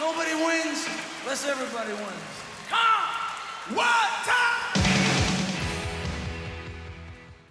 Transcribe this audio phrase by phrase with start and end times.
[0.00, 0.88] Nobody wins
[1.22, 2.24] unless everybody wins.
[2.70, 3.76] Come!
[3.76, 4.84] What time?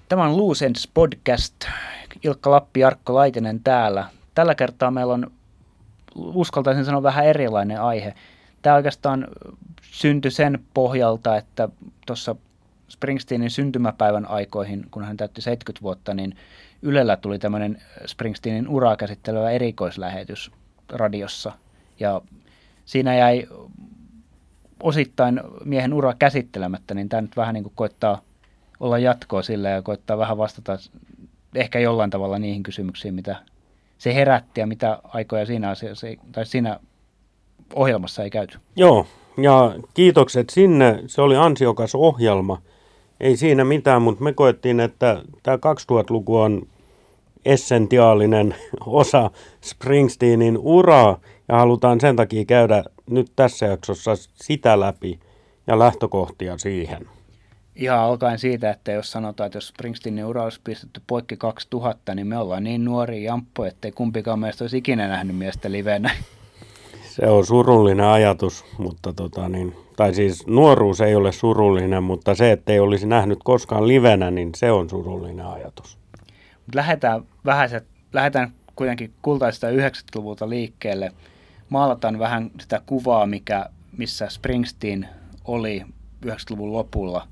[0.09, 1.53] Tämä on Loose Ends Podcast.
[2.23, 4.05] Ilkka Lappi, Jarkko Laitinen täällä.
[4.35, 5.31] Tällä kertaa meillä on,
[6.15, 8.13] uskaltaisin sanoa, vähän erilainen aihe.
[8.61, 9.27] Tämä oikeastaan
[9.81, 11.69] syntyi sen pohjalta, että
[12.07, 12.35] tuossa
[12.89, 16.37] Springsteenin syntymäpäivän aikoihin, kun hän täytti 70 vuotta, niin
[16.81, 20.51] Ylellä tuli tämmöinen Springsteenin uraa käsittelevä erikoislähetys
[20.89, 21.51] radiossa.
[21.99, 22.21] Ja
[22.85, 23.47] siinä jäi
[24.83, 28.21] osittain miehen ura käsittelemättä, niin tämä nyt vähän niin kuin koittaa
[28.79, 30.77] olla jatkoa sille ja koittaa vähän vastata
[31.55, 33.35] ehkä jollain tavalla niihin kysymyksiin, mitä
[33.97, 36.79] se herätti ja mitä aikoja siinä, asiassa, tai siinä
[37.75, 38.57] ohjelmassa ei käyty.
[38.75, 39.07] Joo,
[39.37, 41.03] ja kiitokset sinne.
[41.07, 42.61] Se oli ansiokas ohjelma.
[43.19, 46.67] Ei siinä mitään, mutta me koettiin, että tämä 2000-luku on
[47.45, 49.31] essentiaalinen osa
[49.61, 55.19] Springsteenin uraa ja halutaan sen takia käydä nyt tässä jaksossa sitä läpi
[55.67, 57.07] ja lähtökohtia siihen.
[57.75, 62.27] Ihan alkaen siitä, että jos sanotaan, että jos Springsteenin ura olisi pistetty poikki 2000, niin
[62.27, 66.11] me ollaan niin nuori jamppo, ettei kumpikaan meistä olisi ikinä nähnyt miestä livenä.
[67.09, 72.51] Se on surullinen ajatus, mutta tota niin, tai siis nuoruus ei ole surullinen, mutta se,
[72.51, 75.97] että ei olisi nähnyt koskaan livenä, niin se on surullinen ajatus.
[76.65, 81.11] Mutta lähdetään vähäiset, lähdetään kuitenkin kultaista 90-luvulta liikkeelle.
[81.69, 83.65] Maalataan vähän sitä kuvaa, mikä,
[83.97, 85.09] missä Springsteen
[85.45, 85.85] oli
[86.25, 87.27] 90-luvun lopulla.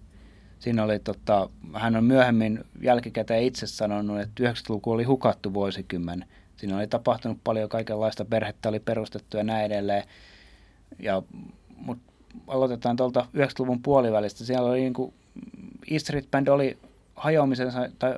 [0.60, 6.26] Siinä oli, tota, hän on myöhemmin jälkikäteen itse sanonut, että 90-luku oli hukattu vuosikymmen.
[6.56, 10.04] Siinä oli tapahtunut paljon kaikenlaista, perhettä oli perustettu ja näin edelleen.
[11.00, 11.22] Ja,
[11.76, 12.14] mutta
[12.48, 14.46] aloitetaan tuolta 90-luvun puolivälistä.
[14.46, 15.14] Siellä oli niin kuin,
[15.92, 16.78] E Street Band oli
[17.16, 18.18] hajoamisensa tai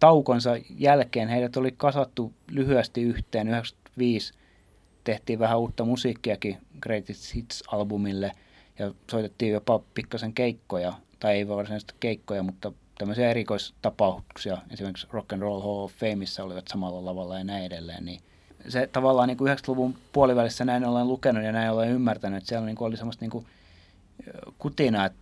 [0.00, 3.48] taukonsa jälkeen heidät oli kasattu lyhyesti yhteen.
[3.48, 4.34] 95
[5.04, 8.32] tehtiin vähän uutta musiikkiakin Greatest Hits-albumille
[8.78, 14.58] ja soitettiin jopa pikkasen keikkoja, tai ei varsinaisesti keikkoja, mutta tämmöisiä erikoistapauksia.
[14.70, 18.04] Esimerkiksi Rock and Roll Hall of Fameissa olivat samalla lavalla ja näin edelleen.
[18.04, 18.20] Niin
[18.68, 22.66] se tavallaan niin kuin 90-luvun puolivälissä näin olen lukenut ja näin olen ymmärtänyt, että siellä
[22.66, 23.46] niin kuin oli semmoista niin kuin
[24.58, 25.18] kutina, että,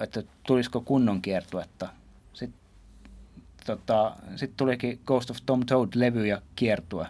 [0.00, 1.88] että tulisiko kunnon kiertuetta
[3.64, 7.06] tota, sitten tulikin Ghost of Tom Toad-levy ja kiertue.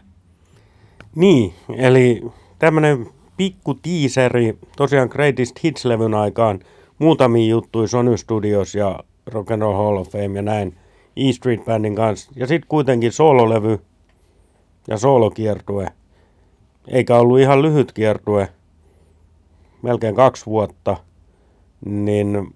[1.14, 2.22] Niin, eli
[2.58, 3.06] tämmöinen
[3.36, 6.60] pikku tiiseri tosiaan Greatest Hits-levyn aikaan
[6.98, 10.78] muutamia juttuja Sony Studios ja Rock and Roll Hall of Fame ja näin
[11.16, 12.32] E Street Bandin kanssa.
[12.36, 13.80] Ja sitten kuitenkin soololevy
[14.88, 15.88] ja soolokiertue.
[16.88, 18.48] Eikä ollut ihan lyhyt kiertue,
[19.82, 20.96] melkein kaksi vuotta.
[21.86, 22.54] Niin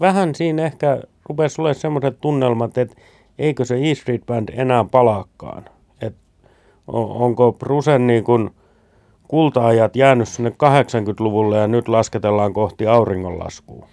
[0.00, 2.96] vähän siinä ehkä rupesi olemaan semmoiset tunnelmat, että
[3.38, 5.64] eikö se E Street Band enää palaakaan.
[6.00, 6.16] Et
[6.86, 8.54] onko Brusen niin kun
[9.28, 13.88] kulta-ajat jäänyt sinne 80-luvulle ja nyt lasketellaan kohti auringonlaskua?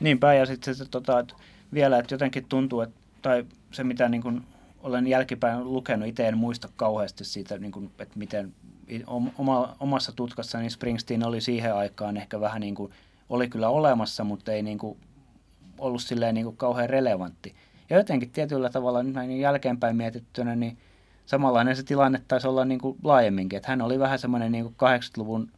[0.00, 1.34] Niinpä, ja sitten se, tota, että
[1.74, 4.42] vielä, että jotenkin tuntuu, että, tai se mitä niin kun
[4.82, 8.52] olen jälkipäin lukenut, itse en muista kauheasti siitä, niin kun, että miten
[9.38, 12.92] oma, omassa tutkassani niin Springsteen oli siihen aikaan ehkä vähän niin kuin,
[13.28, 14.98] oli kyllä olemassa, mutta ei niin kuin
[15.78, 17.54] ollut silleen niin kuin kauhean relevantti.
[17.90, 20.78] Ja jotenkin tietyllä tavalla näin jälkeenpäin mietittynä, niin
[21.26, 23.56] samanlainen se tilanne taisi olla niin kuin laajemminkin.
[23.56, 25.48] Että hän oli vähän semmoinen niin 80-luvun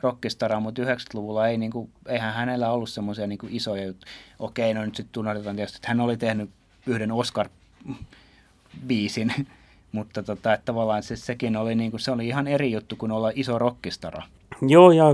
[0.00, 4.12] rockistara, mutta 90-luvulla ei, niin kuin, eihän hänellä ollut semmoisia niin isoja juttuja.
[4.38, 6.50] Okei, no nyt sitten tunnetaan tietysti, että hän oli tehnyt
[6.86, 9.46] yhden Oscar-biisin,
[9.92, 13.12] mutta tota, että tavallaan se, sekin oli, niin kuin, se oli ihan eri juttu kuin
[13.12, 14.22] olla iso rockistara.
[14.62, 15.04] Joo, ja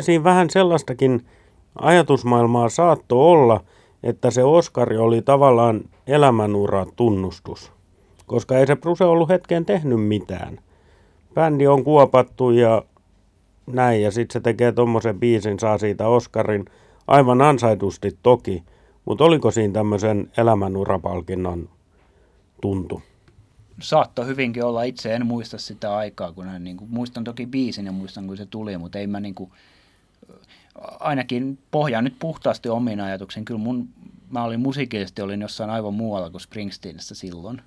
[0.00, 1.26] siinä vähän sellaistakin
[1.74, 3.64] ajatusmaailmaa saattoi olla–
[4.02, 7.72] että se Oskari oli tavallaan elämänura tunnustus,
[8.26, 10.58] koska ei se Bruse ollut hetkeen tehnyt mitään.
[11.34, 12.82] Bändi on kuopattu ja
[13.66, 16.64] näin, ja sitten se tekee tuommoisen biisin, saa siitä Oskarin,
[17.06, 18.62] aivan ansaitusti toki,
[19.04, 21.68] mutta oliko siinä tämmöisen elämänurapalkinnon
[22.62, 23.02] tuntu?
[23.80, 27.86] Saattoi hyvinkin olla, itse en muista sitä aikaa, kun hän, niin kuin, muistan toki biisin
[27.86, 29.50] ja muistan kun se tuli, mutta ei mä niin kuin,
[31.00, 33.44] ainakin pohjaan nyt puhtaasti omiin ajatuksen.
[33.44, 33.88] Kyllä mun,
[34.30, 37.62] mä olin musiikillisesti olin jossain aivan muualla kuin Springsteenissa silloin.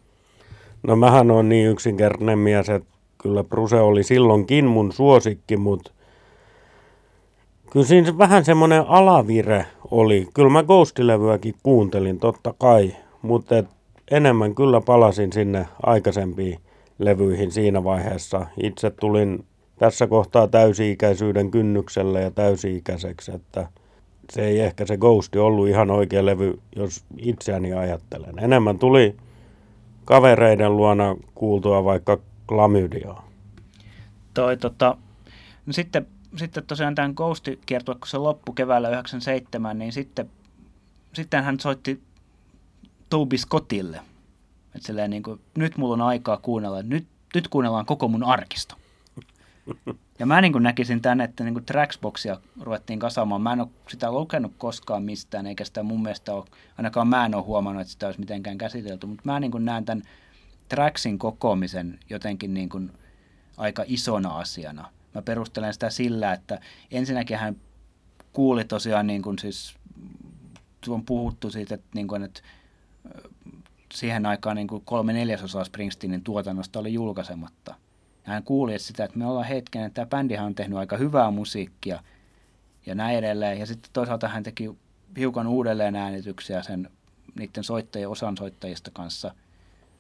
[0.84, 2.90] No mähän on niin yksinkertainen mies, että
[3.22, 5.92] kyllä Bruse oli silloinkin mun suosikki, mutta
[7.72, 10.28] kyllä siinä vähän semmoinen alavire oli.
[10.34, 13.68] Kyllä mä Ghostilevyäkin kuuntelin totta kai, mutta et
[14.12, 16.60] enemmän kyllä palasin sinne aikaisempiin
[17.00, 18.48] levyihin siinä vaiheessa.
[18.64, 19.46] Itse tulin
[19.80, 23.68] tässä kohtaa täysi-ikäisyyden kynnyksellä ja täysi-ikäiseksi, että
[24.34, 28.40] se ei ehkä se Ghosti ollut ihan oikea levy, jos itseäni ajattelen.
[28.40, 29.16] Enemmän tuli
[30.06, 33.28] kavereiden luona kuultua vaikka klamydiaa.
[34.34, 34.98] Toi tota,
[35.66, 40.30] No sitten, sitten tosiaan tämän ghost kiertue, kun se loppui keväällä 97, niin sitten,
[41.14, 42.04] sitten hän soitti
[43.10, 44.02] Toby Scottille.
[44.76, 48.76] Että niin kuin, nyt mulla on aikaa kuunnella, nyt, nyt kuunnellaan koko mun arkisto.
[50.20, 53.42] Ja mä niin näkisin tänne, että niin Traxboxia ruvettiin kasaamaan.
[53.42, 56.46] Mä en ole sitä lukenut koskaan mistään, eikä sitä mun mielestä ole,
[56.78, 59.08] ainakaan mä en ole huomannut, että sitä olisi mitenkään käsitelty.
[59.08, 60.04] Mutta mä niin näen tämän
[60.70, 62.92] Traxin kokoamisen jotenkin niin kuin
[63.58, 64.90] aika isona asiana.
[65.14, 66.60] Mä perustelen sitä sillä, että
[66.92, 67.56] ensinnäkin hän
[68.34, 69.76] kuuli tosiaan, niin kuin siis
[70.88, 72.42] on puhuttu siitä, että, niin kuin, että
[73.94, 77.76] siihen aikaan niin kuin kolme neljäsosaa Springsteenin tuotannosta oli julkaisematta.
[78.24, 82.04] Hän kuuli sitä, että me ollaan hetken, että tämä bändihän on tehnyt aika hyvää musiikkia
[82.86, 83.60] ja näin edelleen.
[83.60, 84.72] Ja sitten toisaalta hän teki
[85.18, 86.90] hiukan uudelleen äänityksiä sen
[87.36, 89.36] niiden soittajien, osan soittajista kanssa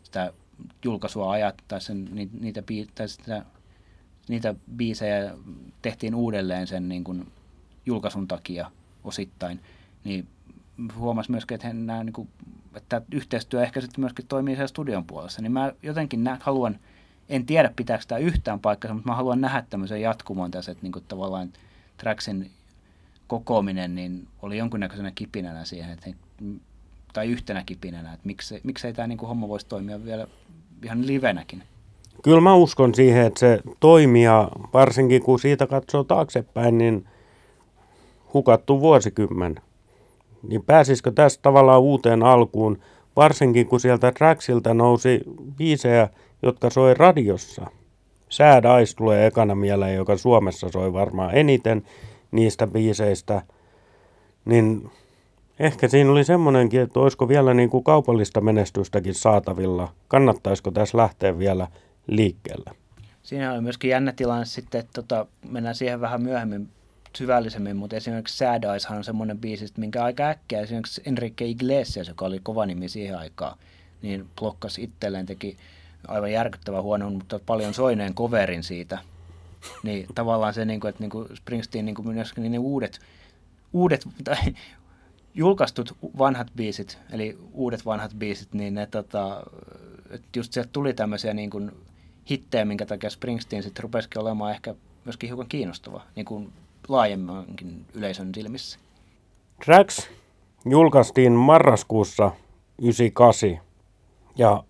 [0.04, 0.34] sitä
[0.84, 2.10] julkaisua ajat, tai sen,
[2.40, 2.64] niitä,
[2.96, 3.46] tai sitä,
[4.28, 5.34] niitä biisejä
[5.82, 7.32] tehtiin uudelleen sen niin kuin
[7.86, 8.72] julkaisun takia
[9.04, 9.60] osittain,
[10.04, 10.28] niin
[10.96, 12.28] huomasi myöskin, että, nämä, niin kuin,
[12.76, 15.42] että yhteistyö ehkä sitten myöskin toimii siellä studion puolessa.
[15.42, 16.80] Niin mä jotenkin nä, haluan,
[17.30, 21.04] en tiedä pitääkö sitä yhtään paikkaa, mutta mä haluan nähdä tämmöisen jatkumon tässä, että niin
[21.08, 21.50] tavallaan
[21.98, 22.52] Traxin
[23.28, 26.10] kokoaminen niin oli jonkunnäköisenä kipinänä siihen, että
[27.14, 30.28] tai yhtenä kipinänä, että miksei, miksei tämä niin homma voisi toimia vielä
[30.84, 31.64] ihan livenäkin.
[32.24, 37.08] Kyllä mä uskon siihen, että se toimii ja varsinkin kun siitä katsoo taaksepäin, niin
[38.34, 39.56] hukattu vuosikymmen.
[40.48, 42.80] Niin pääsisikö tästä tavallaan uuteen alkuun,
[43.16, 45.22] varsinkin kun sieltä Traxilta nousi
[45.58, 46.10] biisejä,
[46.44, 47.66] jotka soi radiossa.
[48.30, 51.84] Sad Eyes tulee ekana mieleen, joka Suomessa soi varmaan eniten
[52.32, 53.42] niistä biiseistä.
[54.46, 54.92] Niin
[55.60, 59.94] Ehkä siinä oli semmoinenkin, että olisiko vielä niin kuin kaupallista menestystäkin saatavilla.
[60.08, 61.68] Kannattaisiko tässä lähteä vielä
[62.08, 62.72] liikkeelle?
[63.24, 66.70] Siinä on myöskin jännä tilanne sitten, että tota, mennään siihen vähän myöhemmin
[67.18, 72.26] syvällisemmin, mutta esimerkiksi Sad Eyeshan on semmoinen biisi, minkä aika äkkiä esimerkiksi Enrique Iglesias, joka
[72.26, 73.58] oli kova nimi siihen aikaan,
[74.02, 75.58] niin blokkasi itselleen, teki
[76.08, 79.00] aivan järkyttävä huono, mutta paljon soineen coverin siitä.
[79.84, 83.00] Niin tavallaan se, niin kuin, että niin kuin Springsteen niin kuin myöskin niin uudet,
[83.74, 84.38] uudet, tai
[85.34, 89.44] julkaistut vanhat biisit, eli uudet vanhat biisit, niin ne tota,
[90.10, 91.72] että just sieltä tuli tämmöisiä niin kuin
[92.30, 96.54] hittejä, minkä takia Springsteen sitten rupesikin olemaan ehkä myöskin hiukan kiinnostava niin kuin
[96.88, 98.80] laajemmankin yleisön silmissä.
[99.66, 100.10] Tracks
[100.66, 102.32] julkaistiin marraskuussa
[102.82, 103.60] 98
[104.36, 104.64] ja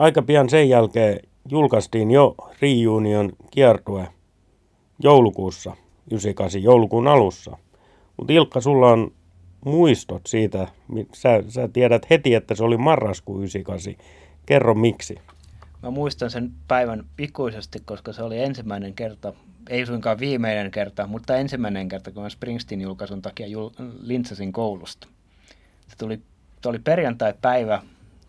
[0.00, 1.20] aika pian sen jälkeen
[1.50, 4.08] julkaistiin jo Reunion kiertue
[5.02, 5.70] joulukuussa
[6.10, 7.56] 98, joulukuun alussa.
[8.16, 9.12] Mutta Ilkka, sulla on
[9.64, 10.68] muistot siitä?
[11.14, 13.94] Sä, sä tiedät heti, että se oli marraskuun 98.
[14.46, 15.14] Kerro miksi.
[15.82, 19.32] Mä muistan sen päivän ikuisesti, koska se oli ensimmäinen kerta,
[19.70, 25.08] ei suinkaan viimeinen kerta, mutta ensimmäinen kerta, kun mä Springsteen julkaisun takia jul- lintsasin koulusta.
[25.88, 26.20] Se tuli,
[26.66, 27.82] oli perjantai-päivä,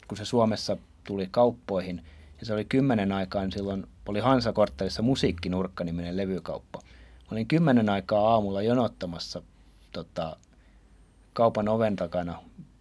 [0.08, 2.04] kun se Suomessa tuli kauppoihin,
[2.40, 6.80] ja se oli kymmenen aikaan, silloin oli Hansa-korttelissa Musiikkinurkka-niminen levykauppa.
[6.84, 9.42] Mä olin kymmenen aikaa aamulla jonottamassa
[9.92, 10.38] tota,
[11.34, 12.40] kaupan oven takana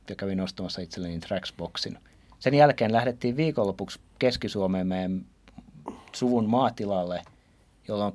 [0.08, 1.98] ja kävin ostamassa itselleni Traxboxin.
[2.38, 5.26] Sen jälkeen lähdettiin viikonlopuksi Keski-Suomeen meidän
[6.12, 7.22] suvun maatilalle,
[7.88, 8.12] jolloin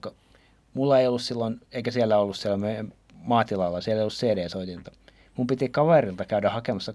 [0.74, 4.92] mulla ei ollut silloin, eikä siellä ollut siellä meidän maatilalla, siellä ei ollut CD-soitinta.
[5.36, 6.94] Mun piti kaverilta käydä hakemassa,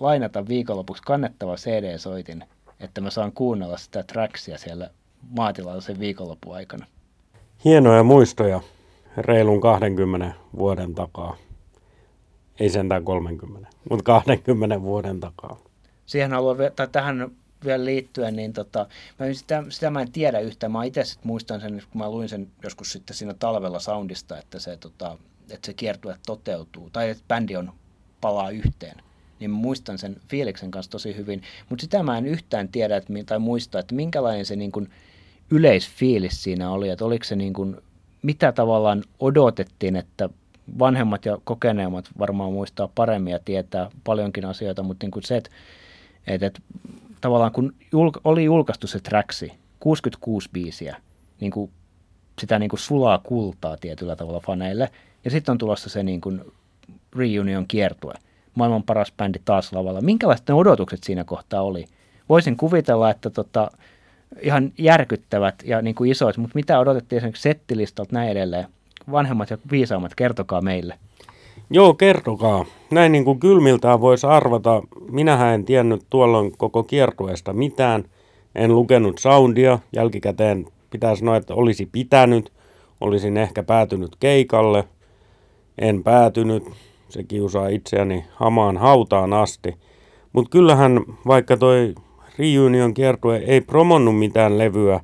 [0.00, 2.44] lainata viikonlopuksi kannettava CD-soitin,
[2.80, 4.90] että mä saan kuunnella sitä Traxia siellä
[5.28, 6.86] maatilalla sen viikonlopun aikana.
[7.64, 8.60] Hienoja muistoja
[9.16, 11.36] reilun 20 vuoden takaa.
[12.60, 15.56] Ei sentään 30, mutta 20 vuoden takaa.
[16.06, 17.30] Siihen haluan, tai tähän
[17.64, 18.86] vielä liittyen, niin tota,
[19.18, 20.72] mä sitä, sitä mä en tiedä yhtään.
[20.72, 24.76] Mä itse muistan sen, kun mä luin sen joskus sitten siinä talvella soundista, että se,
[24.76, 25.18] tota,
[25.50, 27.72] että se kiertue toteutuu, tai että bändi on
[28.20, 28.96] palaa yhteen.
[29.40, 31.42] Niin muistan sen fiiliksen kanssa tosi hyvin.
[31.68, 34.90] Mutta sitä mä en yhtään tiedä että, tai muista, että minkälainen se niin kuin
[35.50, 36.88] yleisfiilis siinä oli.
[36.88, 37.76] Että oliko se niin kuin,
[38.22, 40.28] mitä tavallaan odotettiin, että
[40.78, 45.50] vanhemmat ja kokeneemmat varmaan muistaa paremmin ja tietää paljonkin asioita, mutta niin kuin se, että,
[46.26, 46.60] että, että
[47.20, 50.96] tavallaan kun julka, oli julkaistu se Traxi, 66 biisiä,
[51.40, 51.70] niin kuin
[52.40, 54.90] sitä niin kuin sulaa kultaa tietyllä tavalla faneille,
[55.24, 56.44] ja sitten on tulossa se niin kuin
[57.16, 58.14] reunion kiertue,
[58.54, 60.00] maailman paras bändi taas lavalla.
[60.00, 61.84] Minkälaiset ne odotukset siinä kohtaa oli?
[62.28, 63.70] Voisin kuvitella, että tota,
[64.40, 68.66] ihan järkyttävät ja niin kuin isoit, mutta mitä odotettiin esimerkiksi settilistalta näin edelleen?
[69.12, 70.98] vanhemmat ja viisaammat, kertokaa meille.
[71.70, 72.64] Joo, kertokaa.
[72.90, 74.82] Näin niin kuin kylmiltään voisi arvata.
[75.10, 78.04] Minähän en tiennyt tuolloin koko kiertueesta mitään.
[78.54, 79.78] En lukenut soundia.
[79.96, 82.52] Jälkikäteen pitää sanoa, että olisi pitänyt.
[83.00, 84.84] olisin ehkä päätynyt keikalle.
[85.78, 86.64] En päätynyt,
[87.10, 89.74] se kiusaa itseäni hamaan hautaan asti.
[90.32, 91.94] Mutta kyllähän vaikka toi
[92.38, 95.00] Reunion kiertue ei promonnut mitään levyä,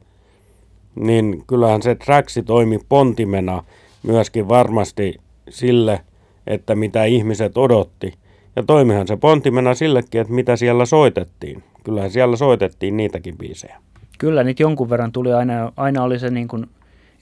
[0.94, 3.64] niin kyllähän se Traxi toimi pontimena
[4.02, 5.14] myöskin varmasti
[5.48, 6.00] sille,
[6.46, 8.12] että mitä ihmiset odotti.
[8.56, 11.62] Ja toimihan se pontimena sillekin, että mitä siellä soitettiin.
[11.84, 13.76] Kyllähän siellä soitettiin niitäkin biisejä.
[14.18, 16.66] Kyllä, niitä jonkun verran tuli aina, aina oli se niin kuin,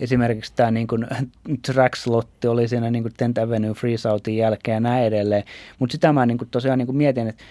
[0.00, 1.06] esimerkiksi tämä niin kuin,
[1.66, 5.44] track-slotti oli siinä niin kuin Tenth Avenue Freeze jälkeen ja näin edelleen.
[5.78, 7.44] Mutta sitä mä niin kuin, tosiaan niin kuin mietin, että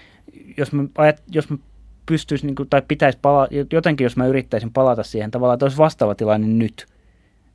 [0.57, 1.57] jos mä, ajat, jos mä
[2.05, 5.77] pystyisi, niin kuin, tai pitäisi palata, jotenkin jos mä yrittäisin palata siihen tavallaan, että olisi
[5.77, 6.85] vastaava tilanne nyt.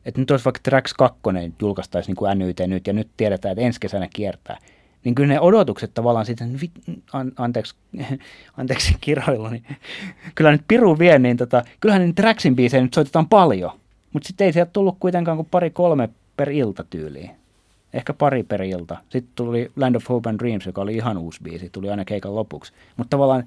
[0.05, 1.19] Että nyt olisi vaikka Tracks 2
[1.61, 4.59] julkaistaisi niin kuin NYT nyt, ja nyt tiedetään, että ensi kesänä kiertää.
[5.05, 6.45] Niin kyllä ne odotukset tavallaan siitä,
[7.13, 7.75] an, anteeksi,
[8.57, 9.65] anteeksi kiroilu, niin
[10.35, 13.78] kyllä nyt Piru vie, niin tota, kyllähän niin Tracksin biisejä nyt soitetaan paljon.
[14.13, 17.31] Mutta sitten ei sieltä tullut kuitenkaan kuin pari kolme per ilta tyyliin.
[17.93, 18.97] Ehkä pari per ilta.
[19.09, 22.35] Sitten tuli Land of Hope and Dreams, joka oli ihan uusi biisi, tuli aina keikan
[22.35, 22.73] lopuksi.
[22.97, 23.45] Mutta tavallaan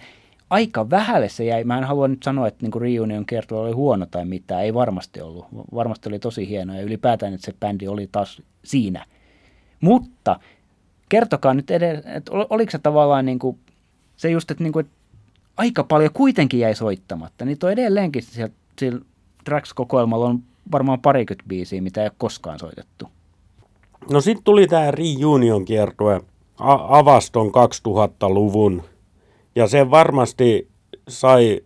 [0.49, 1.63] aika vähälle se jäi.
[1.63, 4.63] Mä en halua nyt sanoa, että niin Reunion kiertue oli huono tai mitään.
[4.63, 5.45] Ei varmasti ollut.
[5.73, 9.05] Varmasti oli tosi hieno ja ylipäätään, että se bändi oli taas siinä.
[9.81, 10.39] Mutta
[11.09, 13.57] kertokaa nyt edes, että oliko se tavallaan niin kuin,
[14.17, 14.97] se just, että, niin kuin, että
[15.57, 17.45] aika paljon kuitenkin jäi soittamatta.
[17.45, 18.99] Niin on edelleenkin siellä, siellä
[19.43, 23.05] Tracks-kokoelmalla on varmaan parikymmentä biisiä, mitä ei ole koskaan soitettu.
[24.11, 26.21] No sitten tuli tämä Reunion kiertue
[26.89, 28.83] avaston 2000-luvun
[29.55, 30.67] ja se varmasti
[31.07, 31.61] sai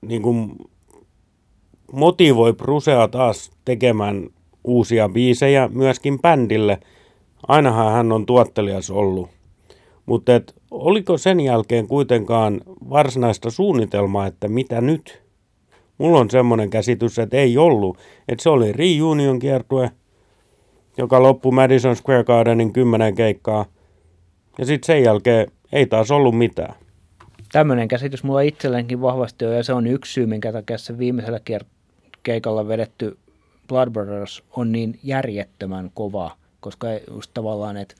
[0.00, 0.56] niin kuin,
[1.92, 4.28] motivoi Brusea taas tekemään
[4.64, 6.80] uusia biisejä myöskin bändille.
[7.48, 9.28] Ainahan hän on tuottelias ollut.
[10.06, 10.32] Mutta
[10.70, 15.22] oliko sen jälkeen kuitenkaan varsinaista suunnitelmaa, että mitä nyt?
[15.98, 17.98] Mulla on semmoinen käsitys, että ei ollut.
[18.28, 19.90] Että se oli reunion kiertue,
[20.96, 23.64] joka loppui Madison Square Gardenin kymmenen keikkaa.
[24.58, 26.74] Ja sitten sen jälkeen ei taas ollut mitään
[27.52, 31.40] tämmöinen käsitys mulla itsellenkin vahvasti on, ja se on yksi syy, minkä takia se viimeisellä
[32.22, 33.18] keikalla vedetty
[33.68, 37.94] Blood Brothers on niin järjettömän kova, koska just tavallaan, että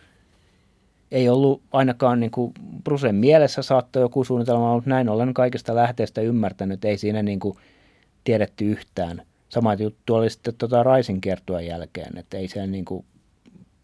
[1.11, 2.52] ei ollut ainakaan niin kuin
[2.85, 7.57] Brusen mielessä saattoi joku suunnitelma, mutta näin ollen kaikista lähteistä ymmärtänyt, ei siinä niin kuin
[8.25, 9.23] tiedetty yhtään.
[9.49, 13.05] Sama juttu oli sitten tuota Raisin kiertueen jälkeen, että ei sen niin kuin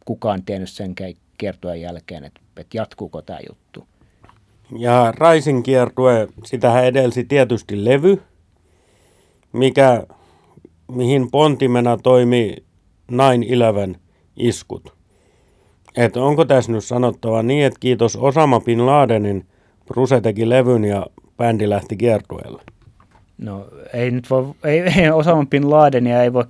[0.04, 0.94] kukaan tiennyt sen
[1.38, 3.86] kiertueen jälkeen, että, että jatkuuko tämä juttu.
[4.78, 8.22] Ja Raisin kiertue, sitähän edelsi tietysti levy,
[9.52, 10.06] mikä,
[10.92, 12.56] mihin pontimena toimi
[13.12, 13.16] 9-11
[14.36, 14.94] iskut.
[15.96, 19.46] Et onko tässä nyt sanottava niin, että kiitos Osama Bin Ladenin
[19.86, 22.62] Bruse teki levyn ja bändi lähti kiertueelle?
[23.38, 26.44] No ei nyt voi, ei, ei Osama Bin Ladenia ei voi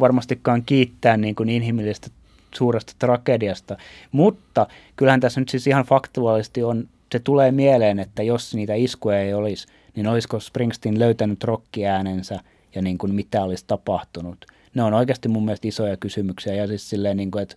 [0.00, 2.08] varmastikaan kiittää niin kuin inhimillisestä
[2.54, 3.76] suuresta tragediasta,
[4.12, 9.20] mutta kyllähän tässä nyt siis ihan faktuaalisesti on se tulee mieleen, että jos niitä iskuja
[9.20, 12.40] ei olisi, niin olisiko Springsteen löytänyt rokkiäänensä
[12.74, 14.46] ja niin kuin mitä olisi tapahtunut.
[14.74, 17.56] Ne on oikeasti mun mielestä isoja kysymyksiä ja siis silleen, niin kuin, että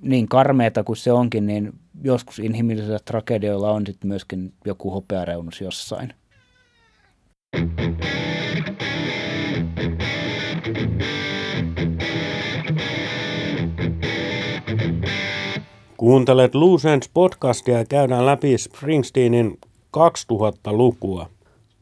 [0.00, 6.14] niin karmeeta kuin se onkin, niin joskus inhimillisillä tragedioilla on sitten myöskin joku hopeareunus jossain.
[15.96, 19.58] Kuuntelet Loose podcastia ja käydään läpi Springsteenin
[19.96, 21.28] 2000-lukua.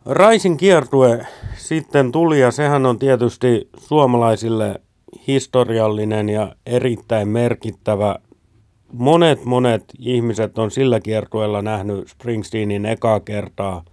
[0.07, 4.81] Raisin kiertue sitten tuli ja sehän on tietysti suomalaisille
[5.27, 8.17] historiallinen ja erittäin merkittävä.
[8.93, 13.85] Monet monet ihmiset on sillä kiertueella nähnyt Springsteenin ekaa kertaa,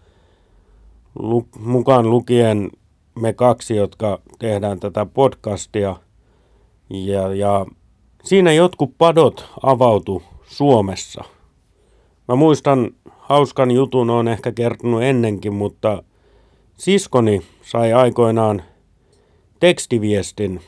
[1.59, 2.71] mukaan lukien
[3.15, 5.95] me kaksi, jotka tehdään tätä podcastia.
[6.89, 7.65] Ja, ja
[8.23, 11.23] Siinä jotkut padot avautu Suomessa.
[12.27, 16.03] Mä muistan hauskan jutun, on ehkä kertonut ennenkin, mutta
[16.77, 18.61] siskoni sai aikoinaan
[19.59, 20.61] tekstiviestin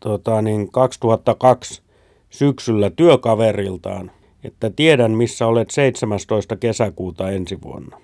[0.00, 1.82] tota, niin 2002
[2.30, 4.10] syksyllä työkaveriltaan,
[4.44, 6.56] että tiedän missä olet 17.
[6.56, 8.00] kesäkuuta ensi vuonna.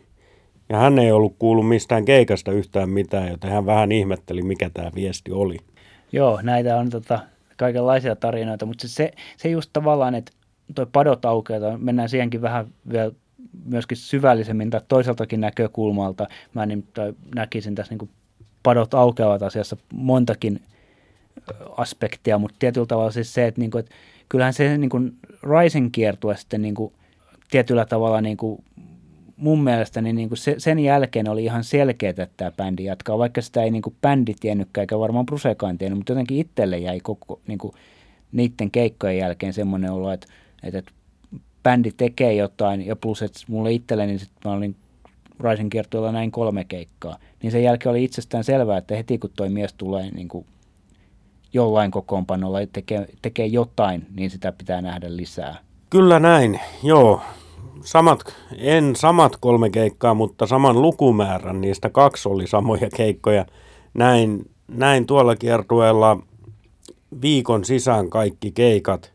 [0.68, 4.90] Ja hän ei ollut kuullut mistään keikasta yhtään mitään, joten hän vähän ihmetteli, mikä tämä
[4.94, 5.56] viesti oli.
[6.12, 7.20] Joo, näitä on tota,
[7.56, 10.32] kaikenlaisia tarinoita, mutta se, se just tavallaan, että
[10.75, 13.12] toi padot aukeaa, mennään siihenkin vähän vielä
[13.64, 16.26] myöskin syvällisemmin tai toiseltakin näkökulmalta.
[16.54, 18.11] Mä nimittäin näkisin tässä niin
[18.62, 20.61] padot aukeavat asiassa montakin
[21.76, 23.94] aspektia, mutta tietyllä tavalla siis se, että, niin kuin, että
[24.28, 26.92] kyllähän se niin kuin Rising kiertue sitten niin kuin,
[27.50, 28.64] tietyllä tavalla niin kuin,
[29.37, 33.19] mun mielestä niin, niin kuin se, sen jälkeen oli ihan selkeää, että tämä bändi jatkaa,
[33.19, 37.00] vaikka sitä ei niin kuin bändi tiennytkään, eikä varmaan Brusekaan tiennyt, mutta jotenkin itselle jäi
[37.00, 37.73] koko niin kuin
[38.33, 40.26] niiden keikkojen jälkeen semmoinen olo, että,
[40.62, 40.93] että, että
[41.62, 44.76] bändi tekee jotain, ja plus, että mulle itselleni sit mä olin
[45.40, 49.49] Rising kiertueella näin kolme keikkaa, niin sen jälkeen oli itsestään selvää, että heti kun toi
[49.49, 50.47] mies tulee niin kuin
[51.52, 55.57] jollain kokoonpanolla tekee, tekee jotain, niin sitä pitää nähdä lisää.
[55.90, 57.21] Kyllä näin, joo.
[57.85, 58.21] Samat,
[58.59, 63.47] en samat kolme keikkaa, mutta saman lukumäärän, niistä kaksi oli samoja keikkoja.
[63.95, 66.18] Näin, näin tuolla kiertueella
[67.23, 69.12] viikon sisään kaikki keikat.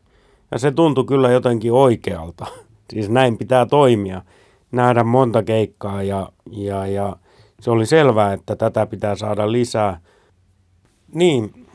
[0.50, 2.46] Ja se tuntui kyllä jotenkin oikealta.
[2.92, 4.22] Siis näin pitää toimia.
[4.72, 7.16] Nähdä monta keikkaa ja, ja, ja
[7.60, 10.00] se oli selvää, että tätä pitää saada lisää.
[11.14, 11.66] Niin,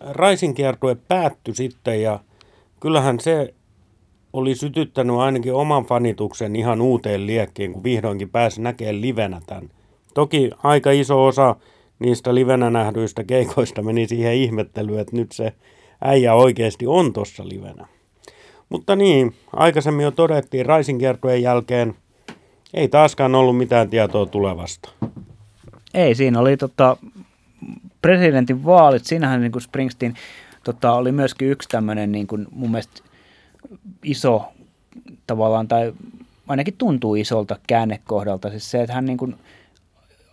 [0.00, 2.20] Raisin kiertue päättyi sitten ja
[2.80, 3.54] kyllähän se
[4.32, 9.70] oli sytyttänyt ainakin oman fanituksen ihan uuteen liekkiin, kun vihdoinkin pääsi näkemään livenä tämän.
[10.14, 11.56] Toki aika iso osa
[11.98, 15.52] niistä livenä nähdyistä keikoista meni siihen ihmettelyyn, että nyt se
[16.04, 17.86] äijä oikeasti on tuossa livenä.
[18.68, 21.94] Mutta niin, aikaisemmin jo todettiin Raisin kiertueen jälkeen,
[22.74, 24.88] ei taaskaan ollut mitään tietoa tulevasta.
[25.94, 26.96] Ei, siinä oli tota,
[28.02, 30.14] presidentin vaalit, siinähän niin kuin Springsteen
[30.64, 33.02] tota, oli myöskin yksi tämmöinen niin kuin mun mielestä
[34.04, 34.44] iso
[35.26, 35.92] tavallaan, tai
[36.48, 39.36] ainakin tuntuu isolta käännekohdalta, siis se, että hän niin kuin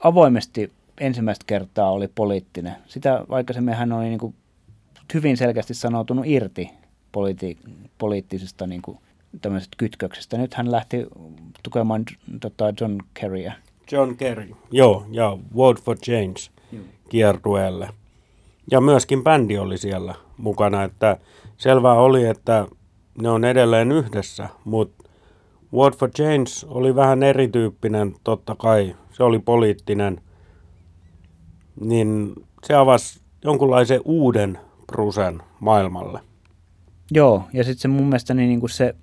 [0.03, 2.75] avoimesti ensimmäistä kertaa oli poliittinen.
[2.87, 4.35] Sitä aikaisemmin hän oli niin kuin
[5.13, 6.69] hyvin selkeästi sanoutunut irti
[7.11, 7.57] politi-
[7.97, 8.97] poliittisista niin kuin
[9.77, 10.37] kytköksestä.
[10.37, 11.07] Nyt hän lähti
[11.63, 12.05] tukemaan
[12.39, 13.53] tota John Kerryä.
[13.91, 16.39] John Kerry, joo, ja Vote for Change
[17.09, 17.89] kiertueelle.
[18.71, 21.17] Ja myöskin bändi oli siellä mukana, että
[21.57, 22.67] selvää oli, että
[23.21, 25.09] ne on edelleen yhdessä, mutta
[25.73, 30.21] Vote for Change oli vähän erityyppinen, totta kai se oli poliittinen,
[31.81, 32.33] niin
[32.67, 36.19] se avasi jonkunlaisen uuden Prusen maailmalle.
[37.11, 38.95] Joo, ja sitten se mun mielestä niin, niin se,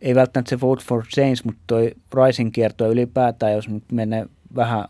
[0.00, 4.84] ei välttämättä se Vote for Change, mutta toi Rising kierto ylipäätään, jos nyt menee vähän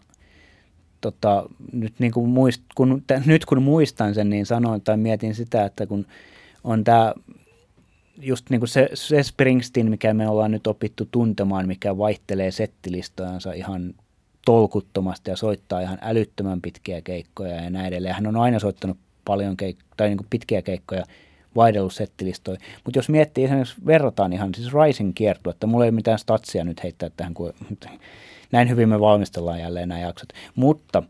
[1.00, 5.34] tota, nyt, niin kuin muist, kun, t- nyt kun muistan sen, niin sanoin tai mietin
[5.34, 6.06] sitä, että kun
[6.64, 7.14] on tämä
[8.20, 13.52] just niin kuin se, se Springsteen, mikä me ollaan nyt opittu tuntemaan, mikä vaihtelee settilistojansa
[13.52, 13.94] ihan
[14.44, 18.14] tolkuttomasti ja soittaa ihan älyttömän pitkiä keikkoja ja näin edelleen.
[18.14, 21.04] Hän on aina soittanut paljon keik- tai niin kuin pitkiä keikkoja
[21.56, 22.58] vaihdellut settilistoja.
[22.84, 26.64] Mutta jos miettii esimerkiksi, verrataan ihan siis Rising kiertua, että mulla ei ole mitään statsia
[26.64, 27.52] nyt heittää tähän, kun
[28.52, 30.28] näin hyvin me valmistellaan jälleen nämä jaksot.
[30.54, 31.02] Mutta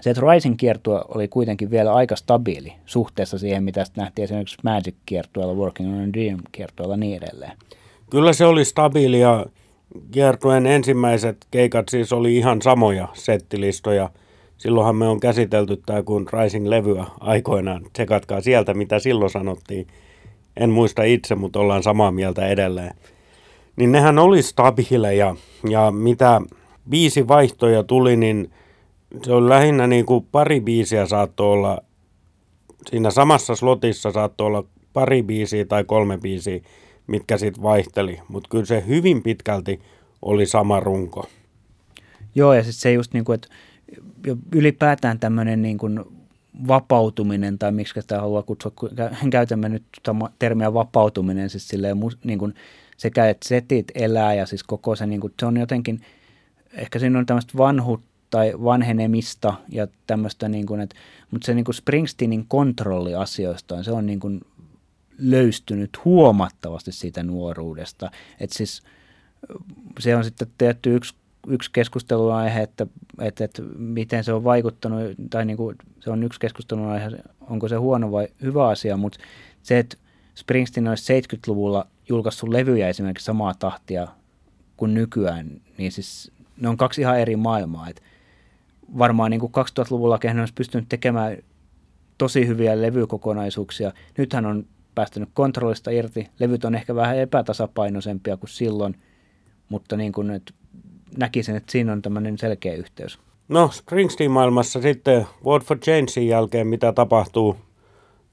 [0.00, 4.94] se, että Rising kiertue oli kuitenkin vielä aika stabiili suhteessa siihen, mitä nähtiin esimerkiksi Magic
[5.06, 7.52] kiertueella, Working on a Dream kiertueella ja niin edelleen.
[8.10, 9.46] Kyllä se oli stabiili ja
[10.10, 14.10] kiertueen ensimmäiset keikat siis oli ihan samoja settilistoja.
[14.58, 17.82] Silloinhan me on käsitelty tämä kuin Rising-levyä aikoinaan.
[17.92, 19.86] Tsekatkaa sieltä, mitä silloin sanottiin.
[20.56, 22.94] En muista itse, mutta ollaan samaa mieltä edelleen.
[23.76, 25.36] Niin nehän oli stabiileja
[25.68, 26.40] ja mitä
[26.90, 28.50] viisi vaihtoja tuli, niin
[29.22, 31.82] se on lähinnä niin kuin pari biisiä saattoi olla,
[32.90, 36.60] siinä samassa slotissa saattoi olla pari biisiä tai kolme biisiä,
[37.06, 38.20] mitkä sitten vaihteli.
[38.28, 39.80] Mutta kyllä se hyvin pitkälti
[40.22, 41.28] oli sama runko.
[42.34, 43.48] Joo, ja sitten se just niin kuin, että
[44.52, 46.00] ylipäätään tämmöinen niin kuin
[46.68, 48.72] vapautuminen, tai miksi sitä haluaa kutsua,
[49.30, 49.84] käytämme nyt
[50.38, 52.54] termiä vapautuminen, siis silleen, niin kuin,
[52.96, 56.00] sekä että setit elää ja siis koko se, niin kuin, se on jotenkin,
[56.72, 60.96] ehkä siinä on tämmöistä vanhuutta tai vanhenemista ja tämmöistä, niin kuin, että,
[61.30, 64.40] mutta se niin kuin Springsteenin kontrolli asioista, se on niin kuin
[65.18, 68.10] löystynyt huomattavasti siitä nuoruudesta.
[68.40, 68.82] Että siis
[69.98, 71.14] se on sitten tietty yksi,
[71.48, 72.86] yksi keskustelunaihe, että,
[73.20, 77.10] että, että miten se on vaikuttanut, tai niin kuin, se on yksi keskustelunaihe,
[77.40, 79.18] onko se huono vai hyvä asia, mutta
[79.62, 79.96] se, että
[80.34, 84.08] Springsteen olisi 70-luvulla julkaissut levyjä esimerkiksi samaa tahtia
[84.76, 87.88] kuin nykyään, niin siis ne on kaksi ihan eri maailmaa.
[87.88, 88.02] Et
[88.98, 91.36] varmaan niin kuin 2000-luvulla hän olisi pystynyt tekemään
[92.18, 93.92] tosi hyviä levykokonaisuuksia.
[94.18, 96.28] Nyt hän on päästänyt kontrollista irti.
[96.38, 98.94] Levyt on ehkä vähän epätasapainoisempia kuin silloin,
[99.68, 100.54] mutta niin kuin nyt
[101.16, 103.18] näkisin, että siinä on tämmöinen selkeä yhteys.
[103.48, 107.56] No Springsteen-maailmassa sitten Word for Changein jälkeen mitä tapahtuu?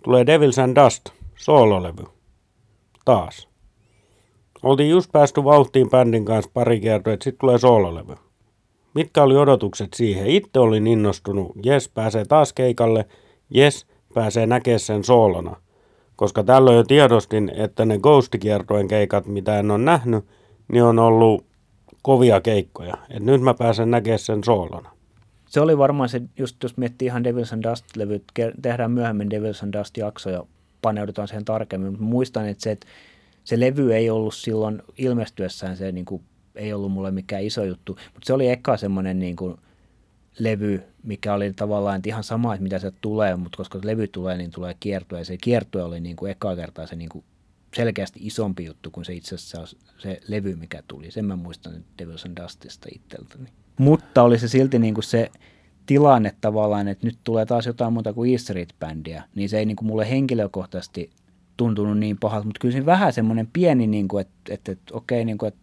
[0.04, 2.04] Tulee Devils and Dust, soololevy.
[3.06, 3.50] Taas.
[4.64, 8.16] Oltiin just päästy vauhtiin bändin kanssa pari kertaa, että sitten tulee soololevy.
[8.94, 10.28] Mitkä oli odotukset siihen?
[10.28, 11.52] Itse olin innostunut.
[11.66, 13.06] Jes, pääsee taas keikalle.
[13.50, 15.56] Jes, pääsee näkemään sen soolona.
[16.16, 20.26] Koska tällöin jo tiedostin, että ne Ghost-kiertojen keikat, mitä en ole nähnyt,
[20.72, 21.46] niin on ollut
[22.02, 22.94] kovia keikkoja.
[23.10, 24.90] Et nyt mä pääsen näkemään sen soolona.
[25.50, 28.24] Se oli varmaan se, just jos miettii ihan Devils and Dust-levyt,
[28.62, 30.44] tehdään myöhemmin Devils and Dust-jakso ja
[30.82, 32.04] paneudutaan siihen tarkemmin.
[32.04, 32.88] Muistan, että se, että
[33.44, 36.22] se levy ei ollut silloin ilmestyessään, se niin kuin,
[36.56, 39.58] ei ollut mulle mikään iso juttu, mutta se oli eka semmoinen niin kuin,
[40.40, 44.52] levy, mikä oli tavallaan ihan sama, että mitä se tulee, mutta koska levy tulee, niin
[44.52, 45.20] tulee kiertue.
[45.20, 47.24] Ja se kiertue oli niin kuin eka kertaa se niin kuin
[47.76, 51.12] selkeästi isompi juttu kuin se itse asiassa se levy, mikä tuli.
[51.12, 53.50] Sen mä muistan Devils and Dustista itseltäni.
[53.78, 55.32] Mutta oli se silti niin kuin se
[55.86, 59.76] tilanne tavallaan, että nyt tulee taas jotain muuta kuin East Street-bändiä, niin se ei niin
[59.76, 61.10] kuin mulle henkilökohtaisesti
[61.58, 65.26] tuntunut niin pahalta, mutta kyllä siinä vähän semmoinen pieni, niin kuin, että, että, että okei,
[65.26, 65.60] niin kuin, että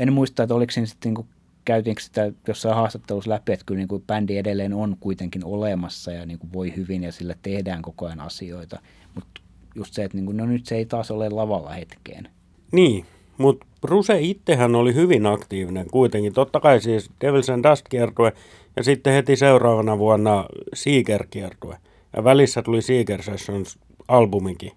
[0.00, 1.26] en muista, että oliko siinä sitten niin
[1.64, 6.26] käytiinkö sitä jossain haastattelussa läpi, että kyllä niin kuin bändi edelleen on kuitenkin olemassa ja
[6.26, 8.80] niin kuin voi hyvin ja sillä tehdään koko ajan asioita.
[9.14, 9.40] Mutta
[9.74, 12.28] just se, että niin kuin, no nyt se ei taas ole lavalla hetkeen.
[12.72, 13.06] Niin,
[13.38, 16.32] mutta Ruse itsehän oli hyvin aktiivinen kuitenkin.
[16.32, 18.32] Totta kai siis Devils and Dust kiertue
[18.76, 21.76] ja sitten heti seuraavana vuonna Seeker kiertue.
[22.16, 24.72] Ja välissä tuli Seeker Sessions albumikin.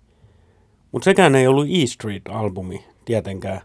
[0.92, 3.62] Mutta sekään ei ollut E Street-albumi tietenkään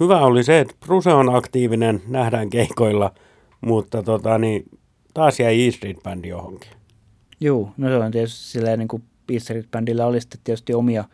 [0.00, 3.14] hyvä oli se, että Bruse on aktiivinen, nähdään keikoilla,
[3.60, 4.64] mutta tota, niin,
[5.14, 6.70] taas jäi E Street Band johonkin.
[7.40, 11.04] Joo, no se on tietysti silleen niin kuin E Street Bandilla oli sitten tietysti omia,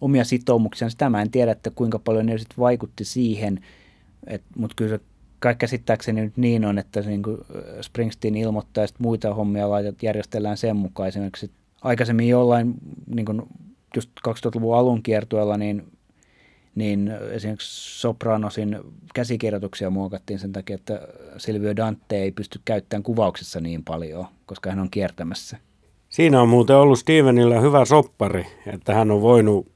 [0.00, 0.90] omia sitoumuksia.
[0.90, 3.60] Sitä mä en tiedä, että kuinka paljon ne sitten vaikutti siihen,
[4.56, 5.00] mutta kyllä se
[5.38, 7.38] kai käsittääkseni nyt niin on, että niin kuin
[7.80, 11.08] Springsteen ilmoittaa, että muita hommia laitat, järjestellään sen mukaan.
[11.08, 11.50] Esimerkiksi
[11.82, 12.74] aikaisemmin jollain
[13.14, 13.42] niin kuin
[13.96, 15.92] just 2000-luvun alun kiertueella, niin
[16.74, 18.78] niin esimerkiksi Sopranosin
[19.14, 24.78] käsikirjoituksia muokattiin sen takia, että Silvio Dante ei pysty käyttämään kuvauksessa niin paljon, koska hän
[24.78, 25.56] on kiertämässä.
[26.08, 29.72] Siinä on muuten ollut Stevenillä hyvä soppari, että hän on voinut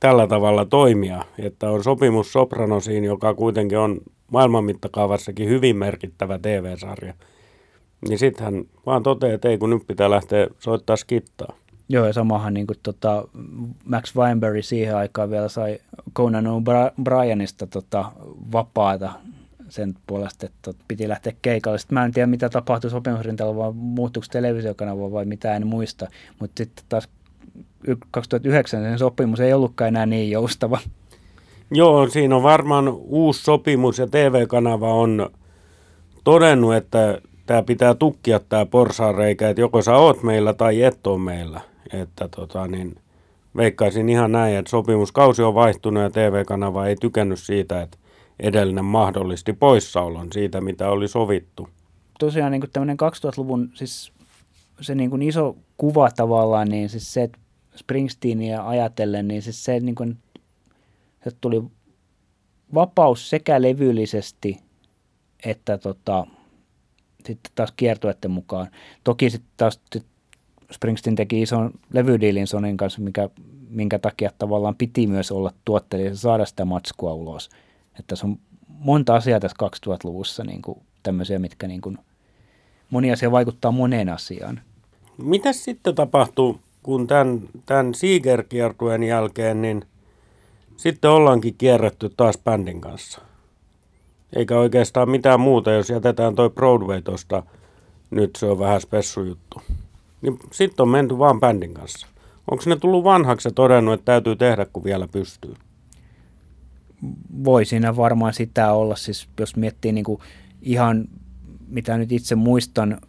[0.00, 4.00] tällä tavalla toimia, että on sopimus Sopranosiin, joka kuitenkin on
[4.32, 7.14] maailman mittakaavassakin hyvin merkittävä TV-sarja.
[8.08, 11.56] Niin sitten hän vaan toteaa, että ei kun nyt pitää lähteä soittaa skittaa.
[11.88, 13.28] Joo, ja samahan niin kuin, tota,
[13.84, 15.78] Max Weinberg siihen aikaan vielä sai
[16.14, 18.12] Conan O'Brienista tota,
[18.52, 19.12] vapaata
[19.68, 21.78] sen puolesta, että piti lähteä keikalle.
[21.78, 26.06] Sitten mä en tiedä, mitä tapahtui sopimusrinteellä, vai muuttuiko televisiokanava vai mitä, en muista.
[26.40, 27.08] Mutta sitten taas
[28.10, 30.78] 2009 sen sopimus ei ollutkaan enää niin joustava.
[31.70, 35.30] Joo, siinä on varmaan uusi sopimus ja TV-kanava on
[36.24, 41.18] todennut, että tämä pitää tukkia tämä porsaanreikä, että joko sä oot meillä tai et ole
[41.18, 41.60] meillä.
[41.92, 42.94] Että tota, niin,
[43.56, 47.98] veikkaisin ihan näin, että sopimuskausi on vaihtunut ja TV-kanava ei tykännyt siitä, että
[48.40, 51.68] edellinen mahdollisti poissaolon siitä, mitä oli sovittu.
[52.18, 54.12] Tosiaan niin tämmöinen 2000-luvun siis
[54.80, 57.38] se niin kuin iso kuva tavallaan, niin siis se, että
[57.76, 60.18] Springsteenia ajatellen, niin siis se, niin kuin,
[61.24, 61.62] se tuli
[62.74, 64.66] vapaus sekä levyllisesti
[65.44, 66.26] että tota,
[67.26, 68.68] sitten taas kiertueiden mukaan.
[69.04, 69.80] Toki sitten taas
[70.72, 73.28] Springsteen teki ison levydiilin Sonin kanssa, mikä,
[73.68, 77.50] minkä takia tavallaan piti myös olla tuottelija ja saada sitä matskua ulos.
[77.88, 81.98] Että tässä on monta asiaa tässä 2000-luvussa, niin kuin tämmöisiä, mitkä niin kuin,
[82.90, 84.60] moni asia vaikuttaa moneen asiaan.
[85.18, 89.84] Mitä sitten tapahtuu, kun tämän, tämän Seeger-kiertueen jälkeen, niin
[90.76, 93.20] sitten ollaankin kierretty taas bändin kanssa?
[94.36, 97.42] Eikä oikeastaan mitään muuta, jos jätetään toi Broadway tuosta,
[98.10, 99.62] nyt se on vähän spessu juttu.
[100.22, 102.06] Niin sitten on menty vaan bändin kanssa.
[102.50, 105.54] Onko ne tullut vanhaksi ja todennut, että täytyy tehdä, kun vielä pystyy?
[107.44, 110.20] Voi siinä varmaan sitä olla, siis jos miettii niin kuin
[110.62, 111.08] ihan
[111.68, 113.00] mitä nyt itse muistan,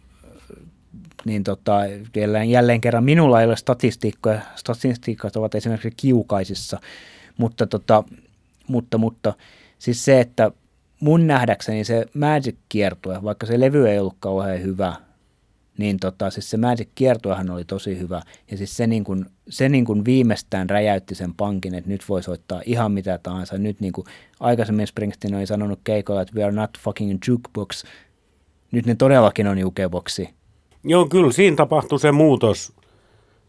[1.24, 1.80] niin tota,
[2.16, 4.40] jälleen, jälleen kerran minulla ei ole statistiikkoja.
[4.56, 6.80] Statistiikat ovat esimerkiksi kiukaisissa,
[7.36, 8.04] mutta, tota,
[8.68, 9.34] mutta, mutta
[9.78, 10.50] siis se, että
[11.00, 14.96] mun nähdäkseni se Magic-kiertue, vaikka se levy ei ollut kauhean hyvä,
[15.78, 18.22] niin tota, siis se Magic kiertuehan oli tosi hyvä.
[18.50, 22.22] Ja siis se, niin kuin, se niin kuin viimeistään räjäytti sen pankin, että nyt voi
[22.22, 23.58] soittaa ihan mitä tahansa.
[23.58, 24.04] Nyt niin kuin
[24.40, 27.84] aikaisemmin Springsteen oli sanonut keikolla, että we are not fucking jukebox.
[28.72, 30.28] Nyt ne todellakin on jukeboksi.
[30.84, 32.72] Joo, kyllä siinä tapahtui se muutos.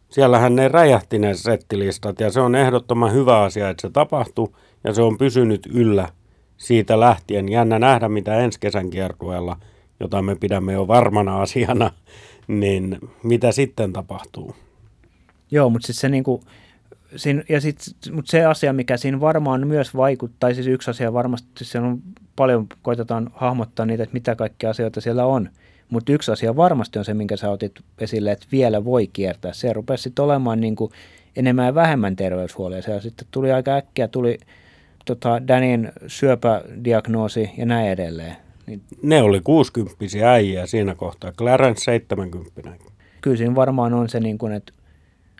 [0.09, 4.51] Siellähän ne räjähti ne settilistat ja se on ehdottoman hyvä asia, että se tapahtui
[4.83, 6.09] ja se on pysynyt yllä
[6.57, 7.49] siitä lähtien.
[7.49, 9.57] Jännä nähdä, mitä ensi kesän kiertueella–
[9.99, 11.91] jota me pidämme jo varmana asiana,
[12.47, 14.55] niin mitä sitten tapahtuu?
[15.51, 16.41] Joo, mutta siis se niinku,
[17.15, 17.77] siinä, ja sit,
[18.11, 22.01] mutta se asia, mikä siinä varmaan myös vaikuttaa, siis yksi asia varmasti, siis on
[22.35, 25.49] paljon, koitetaan hahmottaa niitä, että mitä kaikkia asioita siellä on,
[25.89, 29.53] mutta yksi asia varmasti on se, minkä sä otit esille, että vielä voi kiertää.
[29.53, 30.91] Se rupesi sitten olemaan kuin
[31.35, 32.81] enemmän ja vähemmän terveyshuolia.
[32.81, 34.37] Se sitten tuli aika äkkiä, tuli
[35.05, 38.35] tota, Danin syöpädiagnoosi ja näin edelleen.
[38.69, 42.85] Niin Ne oli 60 äijä siinä kohtaa, Clarence 70.
[43.21, 44.73] kyllä siinä varmaan on se, niin kuin, että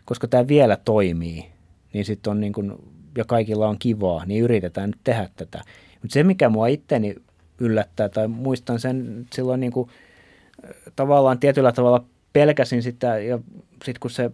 [0.04, 1.46] koska tämä vielä toimii,
[1.92, 2.72] niin sitten on niin kuin,
[3.18, 5.62] ja kaikilla on kivaa, niin yritetään nyt tehdä tätä.
[6.02, 7.14] Mutta se, mikä mua itteni
[7.58, 9.90] yllättää, tai muistan sen silloin niin kuin,
[10.64, 13.38] äh, tavallaan tietyllä tavalla pelkäsin sitä, ja
[13.84, 14.30] sitten kun se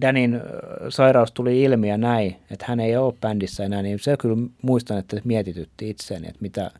[0.00, 0.40] Danin äh,
[0.88, 4.98] sairaus tuli ilmi ja näin, että hän ei ole bändissä enää, niin se kyllä muistan,
[4.98, 6.70] että mietitytti itseäni, että mitä,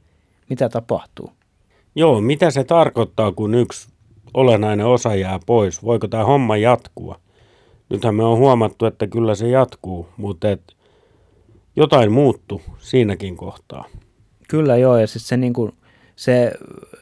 [0.50, 1.32] mitä tapahtuu.
[1.98, 3.88] Joo, mitä se tarkoittaa, kun yksi
[4.34, 5.84] olennainen osa jää pois?
[5.84, 7.20] Voiko tämä homma jatkua?
[7.90, 10.76] Nythän me on huomattu, että kyllä se jatkuu, mutta et
[11.76, 13.84] jotain muuttu siinäkin kohtaa.
[14.48, 15.72] Kyllä joo, ja siis se, niin kuin,
[16.16, 16.52] se,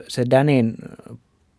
[0.08, 0.74] se Danin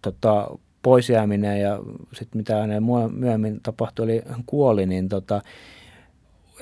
[0.01, 0.47] tota,
[0.81, 1.79] poisjääminen ja
[2.13, 5.41] sitten mitä hänelle myöhemmin tapahtui, eli hän kuoli, niin tota,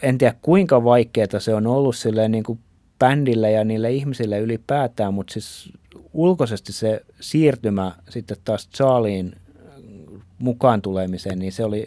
[0.01, 2.59] en tiedä kuinka vaikeaa se on ollut silleen niin kuin
[2.99, 5.73] bändille ja niille ihmisille ylipäätään, mutta siis
[6.13, 9.35] ulkoisesti se siirtymä sitten taas Charlien
[10.39, 11.85] mukaan tulemiseen, niin se oli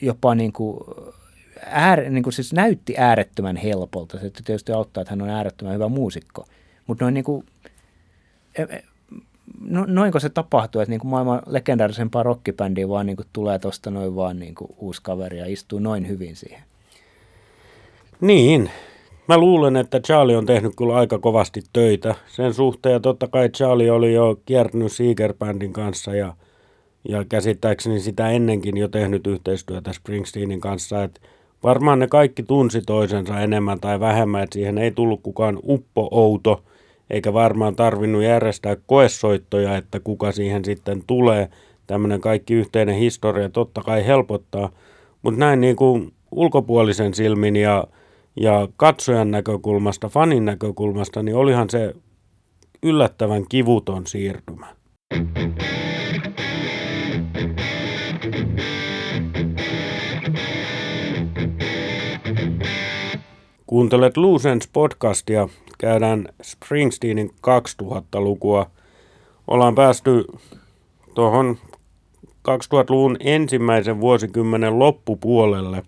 [0.00, 0.80] jopa niin kuin
[1.66, 4.18] äär, niin kuin siis näytti äärettömän helpolta.
[4.18, 6.46] Se tietysti auttaa, että hän on äärettömän hyvä muusikko.
[6.86, 7.46] Mutta noin niin kuin,
[8.58, 8.84] e, e,
[9.60, 13.90] no, noinko se tapahtuu, että niin kuin maailman legendaarisempaa rockibändiä vaan niin kuin tulee tuosta
[13.90, 16.62] noin vaan niin kuin uusi kaveri ja istuu noin hyvin siihen?
[18.20, 18.70] Niin,
[19.28, 22.92] mä luulen, että Charlie on tehnyt kyllä aika kovasti töitä sen suhteen.
[22.92, 26.34] Ja totta kai Charlie oli jo kiertänyt Seeger-bändin kanssa ja,
[27.08, 31.04] ja käsittääkseni sitä ennenkin jo tehnyt yhteistyötä Springsteenin kanssa.
[31.04, 31.20] Että
[31.62, 36.62] varmaan ne kaikki tunsi toisensa enemmän tai vähemmän, että siihen ei tullut kukaan uppo-outo,
[37.10, 41.48] eikä varmaan tarvinnut järjestää koessoittoja, että kuka siihen sitten tulee.
[41.86, 44.70] Tämmöinen kaikki yhteinen historia totta kai helpottaa,
[45.22, 47.84] mutta näin niin kuin ulkopuolisen silmin ja,
[48.40, 51.94] ja katsojan näkökulmasta, fanin näkökulmasta, niin olihan se
[52.82, 54.66] yllättävän kivuton siirtymä.
[63.66, 65.48] Kuuntelet Loosens podcastia.
[65.78, 68.70] Käydään Springsteenin 2000-lukua.
[69.46, 70.24] Ollaan päästy
[71.14, 71.58] tuohon
[72.26, 75.82] 2000-luvun ensimmäisen vuosikymmenen loppupuolelle.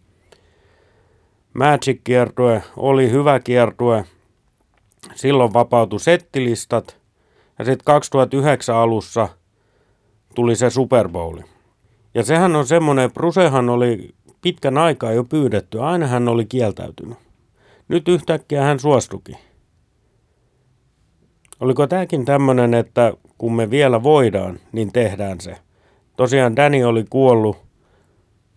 [1.55, 4.05] Magic-kiertue oli hyvä kiertue.
[5.15, 6.97] Silloin vapautui settilistat.
[7.59, 9.29] Ja sitten 2009 alussa
[10.35, 11.39] tuli se Super Bowl.
[12.15, 15.81] Ja sehän on semmoinen, Brusehan oli pitkän aikaa jo pyydetty.
[15.81, 17.19] Aina hän oli kieltäytynyt.
[17.89, 19.33] Nyt yhtäkkiä hän suostuki.
[21.61, 25.57] Oliko tämäkin tämmöinen, että kun me vielä voidaan, niin tehdään se.
[26.17, 27.57] Tosiaan Danny oli kuollut,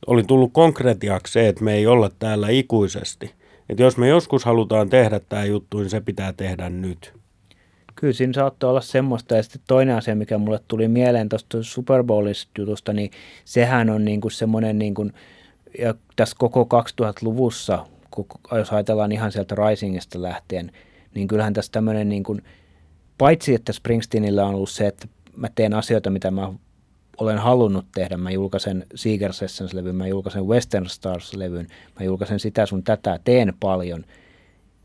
[0.07, 3.31] oli tullut konkretiaksi se, että me ei olla täällä ikuisesti.
[3.69, 7.13] Että jos me joskus halutaan tehdä tämä juttu, niin se pitää tehdä nyt.
[7.95, 9.35] Kyllä siinä saattoi olla semmoista.
[9.35, 12.03] Ja sitten toinen asia, mikä mulle tuli mieleen tuosta Super
[12.57, 13.11] jutusta, niin
[13.45, 15.13] sehän on niin kuin semmoinen, niin kuin,
[15.79, 16.67] ja tässä koko
[17.01, 17.85] 2000-luvussa
[18.57, 20.71] jos ajatellaan ihan sieltä Risingista lähtien,
[21.15, 22.41] niin kyllähän tässä tämmöinen niin kuin,
[23.17, 26.53] paitsi että Springsteenillä on ollut se, että mä teen asioita, mitä mä
[27.17, 28.17] olen halunnut tehdä.
[28.17, 31.67] Mä julkaisen Seeger Sessions-levyn, mä julkaisen Western Stars-levyn,
[31.99, 34.05] mä julkaisen sitä sun tätä, teen paljon.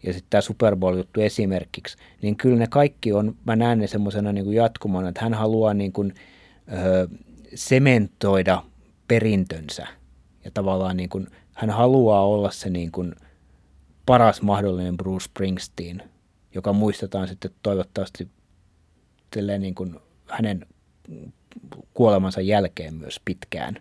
[0.03, 4.33] Ja sitten tämä Super Bowl-juttu esimerkiksi, niin kyllä ne kaikki on, mä näen ne semmoisena
[4.33, 6.15] niin jatkumona, että hän haluaa niin kuin,
[6.73, 7.09] ö,
[7.55, 8.63] sementoida
[9.09, 9.87] perintönsä
[10.45, 13.15] ja tavallaan niin kuin hän haluaa olla se niin kuin
[14.07, 16.03] paras mahdollinen Bruce Springsteen,
[16.55, 18.29] joka muistetaan sitten toivottavasti
[19.59, 20.67] niin kuin hänen
[21.95, 23.77] kuolemansa jälkeen myös pitkään.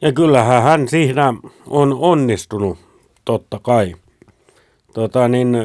[0.00, 1.34] Ja kyllähän hän siinä
[1.66, 2.78] on onnistunut,
[3.24, 3.94] totta kai.
[4.94, 5.56] Tota, niin,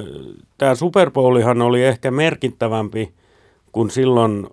[0.57, 3.13] tämä Super Bowlihan oli ehkä merkittävämpi
[3.71, 4.47] kuin silloin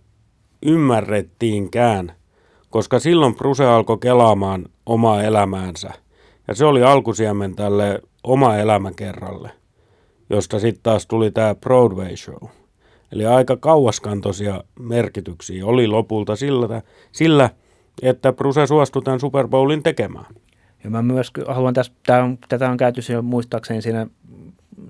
[0.63, 2.13] ymmärrettiinkään,
[2.71, 5.91] koska silloin Bruse alkoi kelaamaan omaa elämäänsä–
[6.49, 9.51] ja se oli alkusiemen tälle oma elämäkerralle,
[10.31, 12.49] josta sitten taas tuli tämä Broadway show.
[13.13, 17.51] Eli aika kauaskantoisia merkityksiä oli lopulta sillä, sillä
[18.03, 20.35] että Bruce suostui tämän Super Bowlin tekemään.
[20.85, 24.07] Ja mä myös haluan tässä, tämä on, tätä on käyty siinä, muistaakseni siinä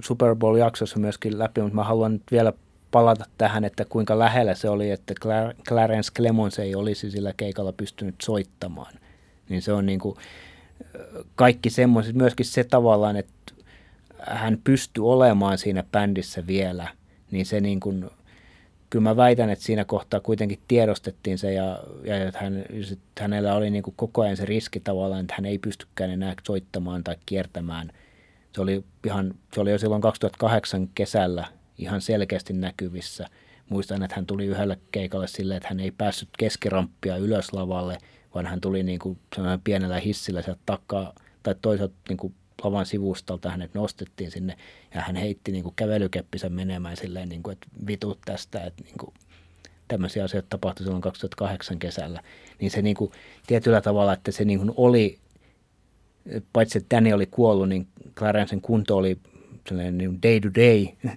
[0.00, 2.52] Super Bowl-jaksossa myöskin läpi, mutta mä haluan nyt vielä
[2.90, 5.14] palata tähän, että kuinka lähellä se oli, että
[5.68, 8.94] Clarence Clemons ei olisi sillä keikalla pystynyt soittamaan.
[9.48, 10.16] Niin se on niin kuin,
[11.34, 13.32] kaikki semmoiset, myöskin se tavallaan, että
[14.18, 16.88] hän pystyy olemaan siinä bändissä vielä,
[17.32, 18.10] niin se niin kuin,
[18.90, 23.54] kyllä mä väitän, että siinä kohtaa kuitenkin tiedostettiin se ja, ja että hän, että hänellä
[23.54, 27.16] oli niin kuin koko ajan se riski tavallaan, että hän ei pystykään enää soittamaan tai
[27.26, 27.92] kiertämään
[28.54, 31.46] Se oli, ihan, se oli jo silloin 2008 kesällä
[31.78, 33.26] ihan selkeästi näkyvissä.
[33.68, 37.98] Muistan, että hän tuli yhdelle keikalle silleen, että hän ei päässyt keskiramppia ylös lavalle,
[38.34, 39.18] vaan hän tuli niin kuin
[39.64, 44.56] pienellä hissillä sieltä takaa tai toisaalta niin kuin lavan sivustalta hänet nostettiin sinne
[44.94, 48.98] ja hän heitti niin kuin kävelykeppinsä menemään silleen, niin kuin, että vitut tästä, että niin
[48.98, 49.14] kuin,
[49.88, 52.22] tämmöisiä asioita tapahtui silloin 2008 kesällä.
[52.60, 53.10] Niin se niin kuin,
[53.46, 55.18] tietyllä tavalla, että se niin kuin oli,
[56.52, 59.18] paitsi että Danny oli kuollut, niin Clarencen kunto oli
[59.68, 60.86] sellainen niin day to day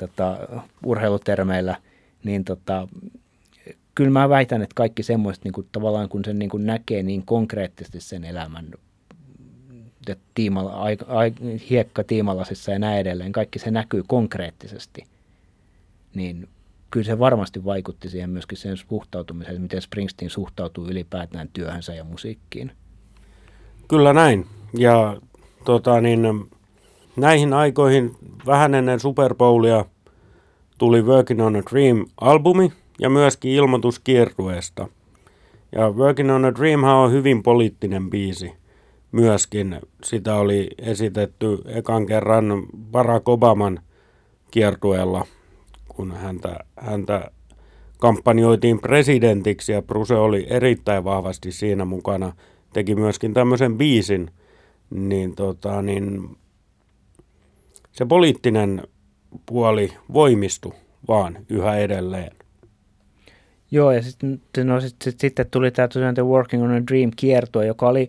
[0.00, 0.38] tota,
[0.84, 1.76] urheilutermeillä,
[2.24, 2.88] niin tota,
[3.94, 7.26] kyllä mä väitän, että kaikki semmoiset niin kuin, tavallaan kun sen niin kuin näkee niin
[7.26, 8.66] konkreettisesti sen elämän
[10.34, 11.32] tiimalla, ai, ai,
[11.70, 15.04] hiekka tiimalasissa ja näin edelleen, kaikki se näkyy konkreettisesti,
[16.14, 16.48] niin
[16.90, 22.72] kyllä se varmasti vaikutti siihen myöskin sen suhtautumiseen, miten Springsteen suhtautuu ylipäätään työhönsä ja musiikkiin.
[23.88, 24.46] Kyllä näin.
[24.78, 25.16] Ja
[25.64, 26.50] tota, niin,
[27.16, 29.84] näihin aikoihin vähän ennen Super Bowlia
[30.78, 34.88] tuli Working on a Dream-albumi ja myöskin ilmoitus kiertueesta.
[35.72, 38.52] Ja Working on a Dream on hyvin poliittinen biisi
[39.14, 39.80] myöskin.
[40.04, 43.80] Sitä oli esitetty ekan kerran Barack Obaman
[44.50, 45.26] kiertueella,
[45.88, 47.30] kun häntä, häntä
[47.98, 52.32] kampanjoitiin presidentiksi ja Bruse oli erittäin vahvasti siinä mukana.
[52.72, 54.30] Teki myöskin tämmöisen biisin,
[54.90, 56.36] niin, tota, niin
[57.92, 58.82] se poliittinen
[59.46, 60.72] puoli voimistui
[61.08, 62.36] vaan yhä edelleen.
[63.70, 67.66] Joo, ja sitten no, sit, sit, sitten tuli tämä The Working on a Dream kiertue,
[67.66, 68.08] joka oli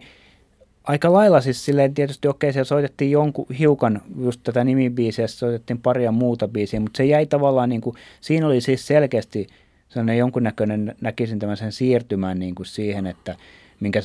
[0.86, 6.12] aika lailla siis silleen tietysti okei, siellä soitettiin jonkun hiukan just tätä nimibiisiä, soitettiin paria
[6.12, 9.48] muuta biisiä, mutta se jäi tavallaan niin kuin, siinä oli siis selkeästi
[9.90, 13.36] sellainen jonkunnäköinen, näkisin tämän sen siirtymään niin kuin siihen, että
[13.80, 14.02] minkä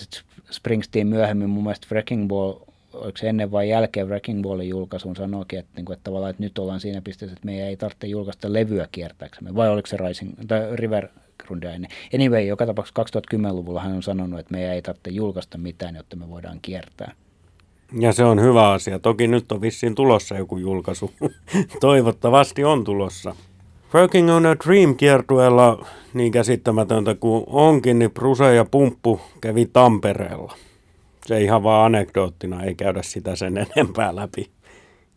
[0.51, 2.55] Springsteen myöhemmin mun mielestä Wrecking Ball,
[2.93, 6.43] oliko se ennen vai jälkeen Wrecking Ballin julkaisuun sanoikin, että, niin kuin, että tavallaan että
[6.43, 10.33] nyt ollaan siinä pisteessä, että meidän ei tarvitse julkaista levyä kiertääksemme, vai oliko se Rising,
[10.49, 11.09] tai River
[11.47, 11.91] Grundia ennen.
[12.15, 16.31] Anyway, joka tapauksessa 2010-luvulla hän on sanonut, että meidän ei tarvitse julkaista mitään, jotta me
[16.31, 17.13] voidaan kiertää.
[17.99, 18.99] Ja se on hyvä asia.
[18.99, 21.11] Toki nyt on vissiin tulossa joku julkaisu.
[21.81, 23.35] Toivottavasti on tulossa.
[23.95, 30.57] Working on a Dream kiertueella, niin käsittämätöntä kuin onkin, niin Bruse ja Pumppu kävi Tampereella.
[31.27, 34.51] Se ihan vaan anekdoottina, ei käydä sitä sen enempää läpi.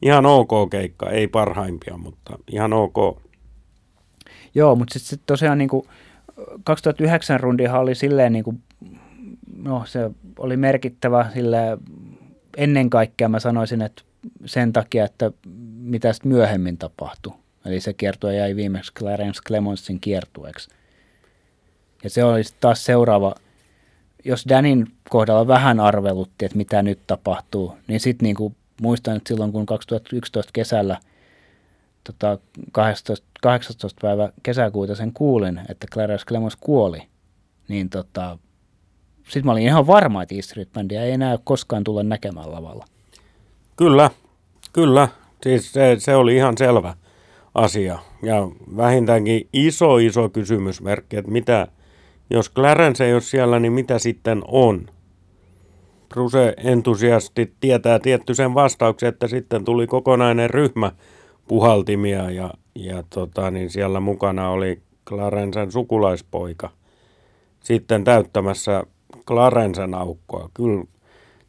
[0.02, 3.22] Ihan ok keikka, ei parhaimpia, mutta ihan ok.
[4.56, 5.88] Joo, mutta sitten sit tosiaan niin kuin
[6.64, 8.64] 2009 rundihan oli silleen, niin kuin,
[9.58, 11.58] no se oli merkittävä sille
[12.58, 14.04] ennen kaikkea mä sanoisin, että
[14.46, 15.32] sen takia, että
[15.78, 17.34] mitä sitten myöhemmin tapahtui.
[17.66, 20.70] Eli se kiertue jäi viimeksi Clarence Clemonsin kiertueeksi.
[22.04, 23.36] Ja se oli taas seuraava,
[24.26, 29.52] jos Danin kohdalla vähän arvelutti, että mitä nyt tapahtuu, niin sitten niin muistan, että silloin
[29.52, 30.98] kun 2011 kesällä–
[32.04, 32.38] tota,
[32.72, 34.00] 18, 18.
[34.02, 37.02] päivä kesäkuuta sen kuulin, että Clarence Clemons kuoli,
[37.68, 38.38] niin tota,
[39.24, 42.86] sitten mä olin ihan varma, että East Street Bandia ei enää koskaan tulla näkemään lavalla.
[43.78, 44.10] Kyllä,
[44.74, 45.08] kyllä.
[45.44, 46.94] Siis se, se oli ihan selvä
[47.56, 48.00] asia.
[48.22, 51.68] Ja vähintäänkin iso, iso kysymysmerkki, että mitä,
[52.30, 54.88] jos Clarence ei ole siellä, niin mitä sitten on?
[56.10, 60.92] Bruse entusiasti tietää tietty sen vastauksen, että sitten tuli kokonainen ryhmä
[61.48, 66.70] puhaltimia ja, ja tota, niin siellä mukana oli Clarensen sukulaispoika
[67.64, 68.84] sitten täyttämässä
[69.28, 70.50] Clarensen aukkoa.
[70.54, 70.84] Kyllä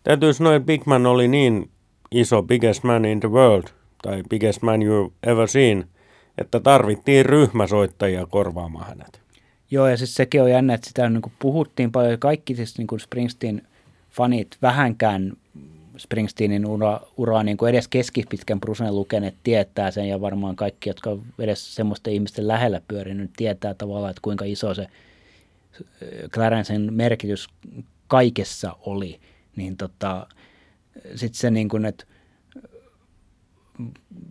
[0.03, 1.71] täytyy sanoa, että Big Man oli niin
[2.11, 3.65] iso, biggest man in the world,
[4.03, 5.89] tai biggest man you ever seen,
[6.39, 9.23] että tarvittiin ryhmäsoittajia korvaamaan hänet.
[9.71, 12.19] Joo, ja siis sekin on jännä, että sitä niin kuin puhuttiin paljon.
[12.19, 13.63] Kaikki siis niin kuin Springsteen
[14.11, 15.33] fanit vähänkään
[15.99, 21.19] Springsteenin ura, uraa niin kuin edes keskipitkän Brusen lukeneet tietää sen ja varmaan kaikki, jotka
[21.39, 24.87] edes semmoisten ihmisten lähellä pyörinyt, tietää tavallaan, että kuinka iso se
[26.31, 27.49] Clarencen merkitys
[28.09, 29.21] kaikessa oli.
[29.57, 30.27] Niin tota,
[31.15, 32.05] sitten se niin kuin, että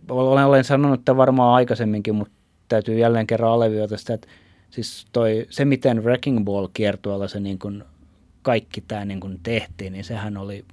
[0.08, 2.34] olen, olen sanonut että varmaan aikaisemminkin, mutta
[2.68, 4.28] täytyy jälleen kerran alleviota sitä, että
[4.70, 7.84] siis toi, se miten Wrecking Ball kiertueella se niin kuin
[8.42, 10.64] kaikki tämä niin kuin tehtiin, niin sehän oli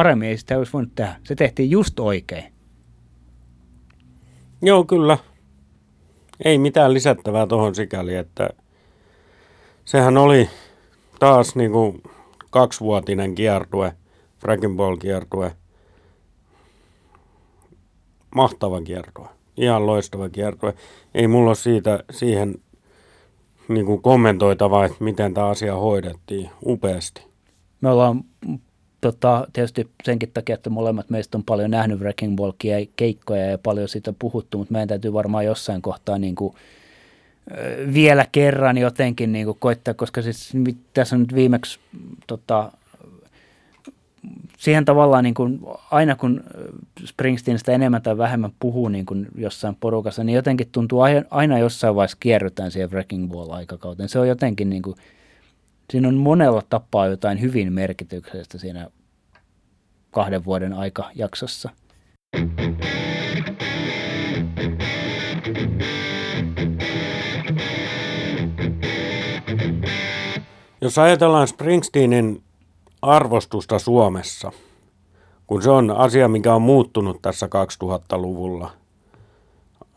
[0.00, 1.16] paremmin ei sitä olisi voinut tehdä.
[1.24, 2.52] Se tehtiin just oikein.
[4.62, 5.18] Joo, kyllä.
[6.44, 8.48] Ei mitään lisättävää tuohon sikäli, että
[9.84, 10.50] sehän oli
[11.18, 12.02] taas niin kuin
[12.50, 13.92] kaksivuotinen kiertue,
[14.42, 15.56] Dragon Ball kiertue.
[18.34, 19.28] Mahtava kiertue.
[19.56, 20.74] Ihan loistava kiertue.
[21.14, 22.54] Ei mulla ole siitä, siihen
[23.68, 27.26] niin kuin kommentoitavaa, että miten tämä asia hoidettiin upeasti.
[27.80, 28.24] Me ollaan
[29.00, 32.52] tota, tietysti senkin takia, että molemmat meistä on paljon nähnyt Wrecking Ball
[32.96, 36.54] keikkoja ja paljon siitä puhuttu, mutta meidän täytyy varmaan jossain kohtaa niin kuin,
[37.94, 40.52] vielä kerran jotenkin niin kuin koittaa, koska siis
[40.94, 41.80] tässä on nyt viimeksi
[42.26, 42.72] tota,
[44.58, 46.44] siihen tavallaan niin kuin, aina kun
[47.04, 52.16] Springsteenistä enemmän tai vähemmän puhuu niin kuin jossain porukassa, niin jotenkin tuntuu aina jossain vaiheessa
[52.20, 54.08] kierrytään siihen Wrecking Ball-aikakauteen.
[54.08, 54.96] Se on jotenkin niin kuin,
[55.90, 58.90] siinä on monella tapaa jotain hyvin merkityksestä siinä
[60.10, 61.70] kahden vuoden aikajaksossa.
[70.80, 72.42] Jos ajatellaan Springsteenin
[73.02, 74.52] arvostusta Suomessa,
[75.46, 78.70] kun se on asia, mikä on muuttunut tässä 2000-luvulla.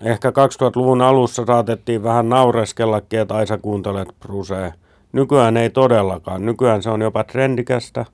[0.01, 4.71] Ehkä 2000-luvun alussa saatettiin vähän naureskellakin, että Aisa kuuntelet Brusea.
[5.13, 6.45] Nykyään ei todellakaan.
[6.45, 8.05] Nykyään se on jopa trendikästä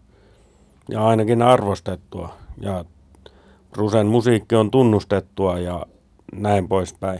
[0.89, 2.33] ja ainakin arvostettua.
[2.61, 2.85] Ja
[3.71, 5.85] Brusen musiikki on tunnustettua ja
[6.33, 7.19] näin poispäin.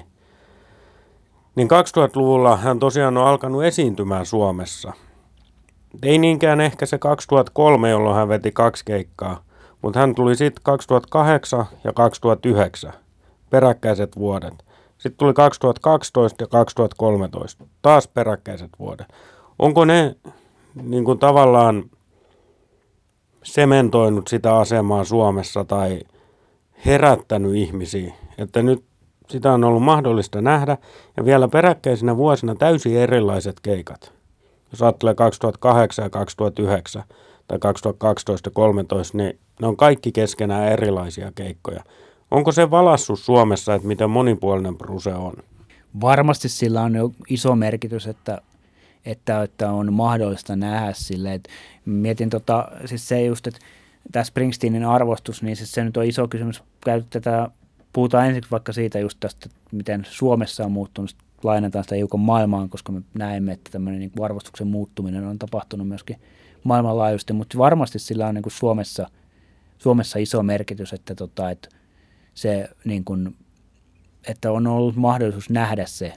[1.55, 4.93] Niin 2000-luvulla hän tosiaan on alkanut esiintymään Suomessa–
[6.03, 9.43] ei niinkään ehkä se 2003, jolloin hän veti kaksi keikkaa,
[9.81, 12.93] mutta hän tuli sitten 2008 ja 2009,
[13.49, 14.53] peräkkäiset vuodet.
[14.97, 19.07] Sitten tuli 2012 ja 2013, taas peräkkäiset vuodet.
[19.59, 20.15] Onko ne
[20.83, 21.83] niin kuin tavallaan
[23.43, 25.99] sementoinut sitä asemaa Suomessa tai
[26.85, 28.83] herättänyt ihmisiä, että nyt
[29.29, 30.77] sitä on ollut mahdollista nähdä
[31.17, 34.19] ja vielä peräkkäisinä vuosina täysin erilaiset keikat
[34.71, 37.03] jos ajattelee 2008 ja 2009
[37.47, 41.83] tai 2012 ja 2013, niin ne on kaikki keskenään erilaisia keikkoja.
[42.31, 45.33] Onko se valassut Suomessa, että miten monipuolinen Bruse on?
[46.01, 48.41] Varmasti sillä on jo iso merkitys, että,
[49.05, 51.33] että, että on mahdollista nähdä sille.
[51.33, 51.49] Että
[51.85, 53.59] mietin tota, siis se just, että
[54.11, 56.63] tämä Springsteenin arvostus, niin siis se nyt on iso kysymys.
[56.85, 57.51] Käytetään,
[57.93, 62.91] puhutaan ensiksi vaikka siitä just tästä, miten Suomessa on muuttunut lainataan sitä hiukan maailmaan, koska
[62.91, 66.17] me näemme, että tämmöinen niin arvostuksen muuttuminen on tapahtunut myöskin
[66.63, 69.09] maailmanlaajuisesti, mutta varmasti sillä on niin kuin Suomessa,
[69.77, 71.69] Suomessa iso merkitys, että, tota, että,
[72.33, 73.35] se, niin kuin,
[74.27, 76.13] että on ollut mahdollisuus nähdä se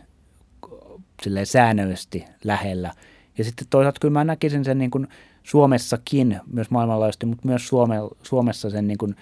[1.44, 2.94] säännöllisesti lähellä.
[3.38, 5.08] Ja sitten toisaalta kyllä mä näkisin sen niin kuin
[5.42, 9.16] Suomessakin, myös maailmanlaajuisesti, mutta myös Suome, Suomessa sen niin kuin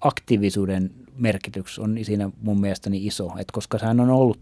[0.00, 4.40] aktiivisuuden merkitys on siinä mun mielestäni iso, että koska hän on ollut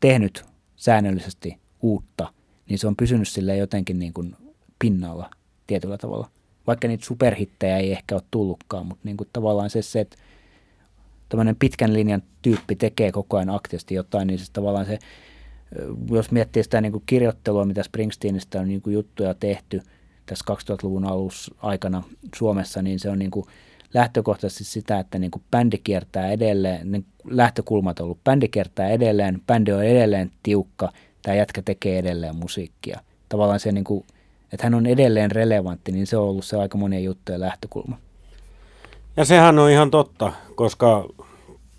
[0.00, 0.44] tehnyt
[0.76, 2.32] säännöllisesti uutta,
[2.68, 4.36] niin se on pysynyt sille jotenkin niin kuin
[4.78, 5.30] pinnalla
[5.66, 6.30] tietyllä tavalla.
[6.66, 10.16] Vaikka niitä superhittejä ei ehkä ole tullutkaan, mutta niin kuin tavallaan se, se että
[11.28, 14.98] tämmöinen pitkän linjan tyyppi tekee koko ajan aktiivisesti jotain, niin siis tavallaan se,
[16.10, 19.82] jos miettii sitä niin kuin kirjoittelua, mitä Springsteenistä on niin kuin juttuja tehty
[20.26, 22.02] tässä 2000-luvun alussa aikana
[22.34, 23.46] Suomessa, niin se on niin kuin
[23.94, 29.42] lähtökohtaisesti sitä, että niin kuin bändi kiertää edelleen, niin lähtökulmat on ollut, bändi kiertää edelleen,
[29.46, 30.92] bändi on edelleen tiukka,
[31.22, 33.00] tämä jätkä tekee edelleen musiikkia.
[33.28, 34.04] Tavallaan se, niin kuin,
[34.52, 37.98] että hän on edelleen relevantti, niin se on ollut se aika monien juttujen lähtökulma.
[39.16, 41.08] Ja sehän on ihan totta, koska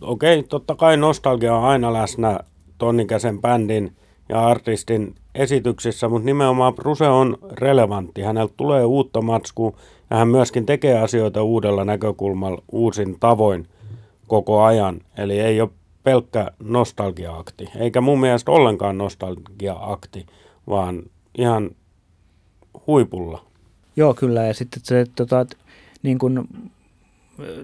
[0.01, 2.39] okei, totta kai nostalgia on aina läsnä
[2.81, 3.95] tonnikäisen bändin
[4.29, 8.21] ja artistin esityksissä, mutta nimenomaan Bruse on relevantti.
[8.21, 9.77] Häneltä tulee uutta matskua
[10.09, 13.67] ja hän myöskin tekee asioita uudella näkökulmalla, uusin tavoin
[14.27, 15.01] koko ajan.
[15.17, 15.69] Eli ei ole
[16.03, 20.25] pelkkä nostalgia-akti, eikä mun mielestä ollenkaan nostalgia-akti,
[20.69, 21.03] vaan
[21.37, 21.69] ihan
[22.87, 23.45] huipulla.
[23.95, 24.43] Joo, kyllä.
[24.43, 25.45] Ja sitten se, tota,
[26.03, 26.47] niin kun,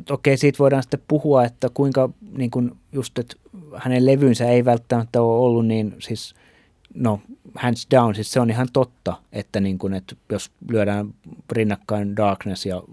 [0.09, 3.35] okei, siitä voidaan sitten puhua, että kuinka niin kun just, että
[3.75, 6.33] hänen levynsä ei välttämättä ole ollut niin siis–
[6.97, 7.21] no
[7.55, 11.13] hands down, siis se on ihan totta, että, niin kun, että jos lyödään
[11.51, 12.83] rinnakkain Darkness ja,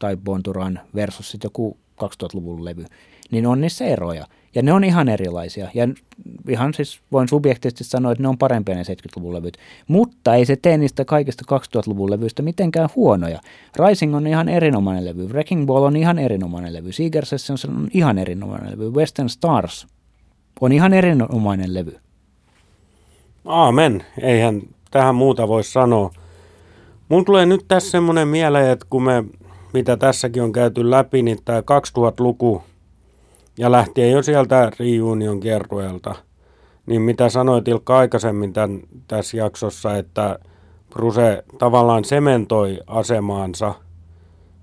[0.00, 2.84] tai Bonturan versus sitten joku 2000-luvun levy,
[3.30, 4.26] niin on niissä eroja.
[4.54, 5.68] Ja ne on ihan erilaisia.
[5.74, 5.88] Ja
[6.48, 9.58] ihan siis voin subjektiivisesti sanoa, että ne on parempia ne 70-luvun levyt.
[9.88, 13.40] Mutta ei se tee niistä kaikista 2000-luvun levyistä mitenkään huonoja.
[13.86, 15.26] Rising on ihan erinomainen levy.
[15.26, 16.92] Wrecking Ball on ihan erinomainen levy.
[16.92, 17.24] Seeger
[17.68, 18.90] on ihan erinomainen levy.
[18.90, 19.86] Western Stars
[20.60, 21.96] on ihan erinomainen levy.
[23.44, 24.04] Aamen.
[24.20, 26.10] Eihän tähän muuta voi sanoa.
[27.08, 29.24] Mun tulee nyt tässä semmoinen mieleen, että kun me,
[29.72, 32.62] mitä tässäkin on käyty läpi, niin tämä 2000-luku
[33.58, 36.14] ja lähtien jo sieltä Reunion kierrueelta,
[36.86, 40.38] niin mitä sanoit Ilkka aikaisemmin tämän, tässä jaksossa, että
[40.90, 43.74] Bruse tavallaan sementoi asemaansa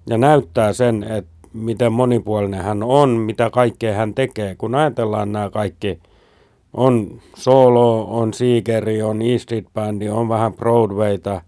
[0.10, 4.56] ja näyttää sen, että miten monipuolinen hän on, mitä kaikkea hän tekee.
[4.56, 6.00] Kun ajatellaan nämä kaikki
[6.74, 11.42] on solo, on Seekeri, on East Bandi, on vähän Broadwayta,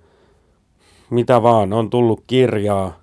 [1.09, 2.99] mitä vaan, on tullut kirjaa.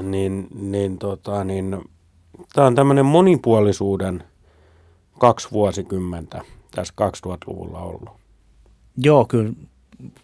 [0.00, 1.80] niin, niin, tota, niin
[2.52, 4.24] tämä on tämmöinen monipuolisuuden
[5.18, 6.42] kaksi vuosikymmentä
[6.74, 6.94] tässä
[7.26, 8.10] 2000-luvulla ollut.
[8.96, 9.52] Joo, kyllä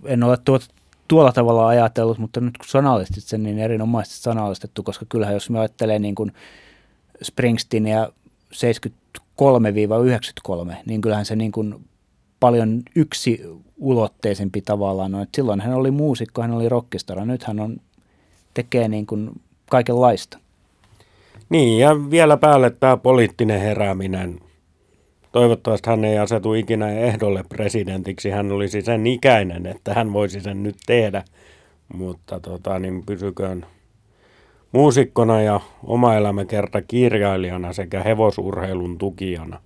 [0.04, 0.66] en ole tuota,
[1.08, 5.58] tuolla tavalla ajatellut, mutta nyt kun sanallistit sen, niin erinomaisesti sanallistettu, koska kyllähän jos me
[5.58, 6.32] ajattelee niin kuin
[7.22, 8.08] Springsteenia
[8.54, 8.58] 73-93,
[10.86, 11.88] niin kyllähän se niin kuin
[12.40, 13.42] paljon yksi
[13.76, 15.26] ulotteisempi tavallaan on.
[15.36, 17.76] silloin hän oli muusikko, hän oli rockistara, nyt hän on,
[18.54, 19.30] tekee niin kuin
[19.70, 20.38] kaikenlaista.
[21.50, 24.40] Niin, ja vielä päälle tämä poliittinen herääminen.
[25.32, 28.30] Toivottavasti hän ei asetu ikinä ehdolle presidentiksi.
[28.30, 31.22] Hän olisi sen ikäinen, että hän voisi sen nyt tehdä.
[31.94, 33.66] Mutta tota, niin pysyköön
[34.72, 39.60] muusikkona ja oma elämäkerta kirjailijana sekä hevosurheilun tukijana.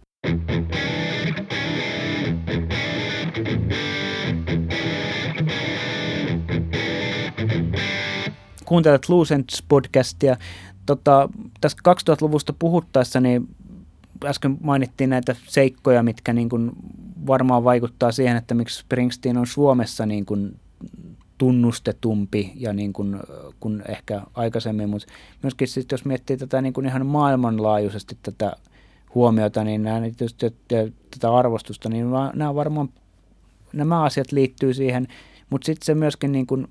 [8.65, 10.37] Kuuntelet Lucents podcastia.
[10.87, 11.29] Tota,
[11.61, 13.49] tässä 2000-luvusta puhuttaessa, niin
[14.25, 16.73] äsken mainittiin näitä seikkoja, mitkä niin kuin
[17.27, 20.61] varmaan vaikuttaa siihen, että miksi Springsteen on Suomessa niin kuin
[21.39, 23.21] tunnustetumpi ja niin kuin,
[23.61, 25.09] kuin ehkä aikaisemmin, mutta
[25.43, 28.53] myöskin sit, jos miettii tätä niin kuin ihan maailmanlaajuisesti tätä
[29.15, 30.01] huomiota niin nämä,
[31.11, 32.89] tätä arvostusta, niin nämä varmaan
[33.73, 35.09] nämä asiat liittyy siihen,
[35.51, 36.69] mutta sitten se myöskin, niin kuin,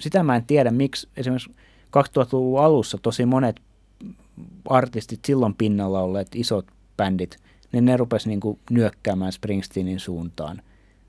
[0.00, 1.50] sitä mä en tiedä, miksi esimerkiksi
[1.96, 3.60] 2000-luvun alussa tosi monet
[4.68, 6.66] artistit silloin pinnalla olleet isot
[6.96, 7.36] bändit,
[7.72, 10.62] niin ne rupesi niin kuin nyökkäämään Springsteenin suuntaan.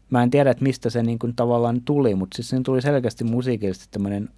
[0.09, 3.23] Mä en tiedä, että mistä se niin kuin tavallaan tuli, mutta siis siinä tuli selkeästi
[3.23, 4.29] musiikillisesti tämmöinen,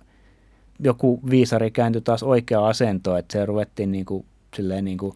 [0.79, 4.25] joku viisari kääntyi taas oikea asento, että se ruvettiin niin kuin,
[4.55, 5.13] silleen niin kuin,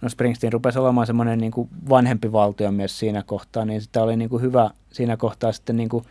[0.00, 4.30] no Springsteen rupesi olemaan semmoinen niin kuin vanhempi valtiomies siinä kohtaa, niin sitä oli niin
[4.30, 6.04] kuin hyvä siinä kohtaa sitten niin kuin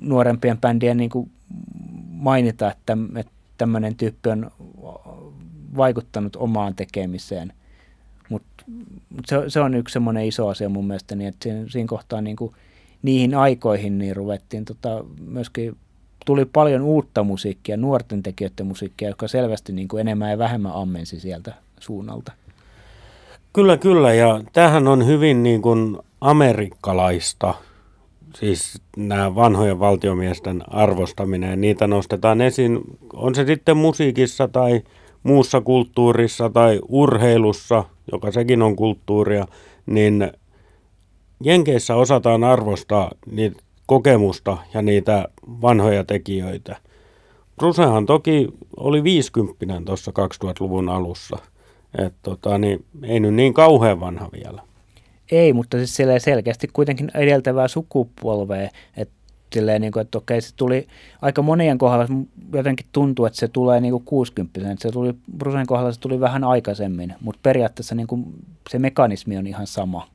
[0.00, 1.30] nuorempien bändien niin kuin
[2.10, 3.32] mainita, että, että
[3.62, 4.50] tämmöinen tyyppi on
[5.76, 7.52] vaikuttanut omaan tekemiseen.
[8.28, 8.64] Mutta
[9.10, 12.20] mut se, se on yksi semmoinen iso asia mun mielestä, niin että siinä, siinä kohtaa
[12.20, 12.54] niin kuin
[13.02, 15.76] niihin aikoihin niin ruvettiin tota, myöskin
[16.26, 21.20] tuli paljon uutta musiikkia, nuorten tekijöiden musiikkia, joka selvästi niin kuin enemmän ja vähemmän ammensi
[21.20, 22.32] sieltä suunnalta.
[23.52, 24.14] Kyllä, kyllä.
[24.14, 27.54] Ja tämähän on hyvin niin kuin amerikkalaista,
[28.36, 31.50] siis nämä vanhojen valtiomiesten arvostaminen.
[31.50, 32.80] Ja niitä nostetaan esiin,
[33.12, 34.82] on se sitten musiikissa tai
[35.22, 39.46] muussa kulttuurissa tai urheilussa, joka sekin on kulttuuria,
[39.86, 40.32] niin
[41.44, 45.28] Jenkeissä osataan arvostaa niitä kokemusta ja niitä
[45.62, 46.76] vanhoja tekijöitä.
[47.56, 51.36] Brucehan toki oli 50 tuossa 2000-luvun alussa–
[51.98, 54.62] et tota, niin, ei nyt niin kauhean vanha vielä.
[55.32, 59.14] Ei, mutta siis selkeästi kuitenkin edeltävää sukupolvea, että
[59.52, 60.86] silleen, niin kuin, että okei, se tuli
[61.22, 62.06] aika monien kohdalla,
[62.52, 66.20] jotenkin tuntuu, että se tulee niin kuin 60 että se tuli, Brusen kohdalla se tuli
[66.20, 68.24] vähän aikaisemmin, mutta periaatteessa niin kuin,
[68.70, 70.08] se mekanismi on ihan sama.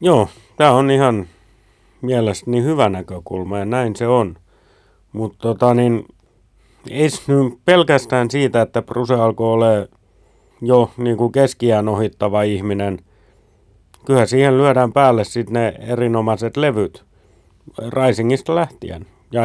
[0.00, 1.26] Joo, tämä on ihan
[2.02, 4.36] mielestäni hyvä näkökulma ja näin se on.
[5.12, 6.04] Mutta tota, niin,
[6.90, 9.66] ei nyt pelkästään siitä, että Bruse alkoi olla
[10.62, 12.98] jo niin keskiään ohittava ihminen,
[14.08, 17.04] kyllä siihen lyödään päälle sitten ne erinomaiset levyt
[17.88, 19.06] Risingista lähtien.
[19.32, 19.42] Ja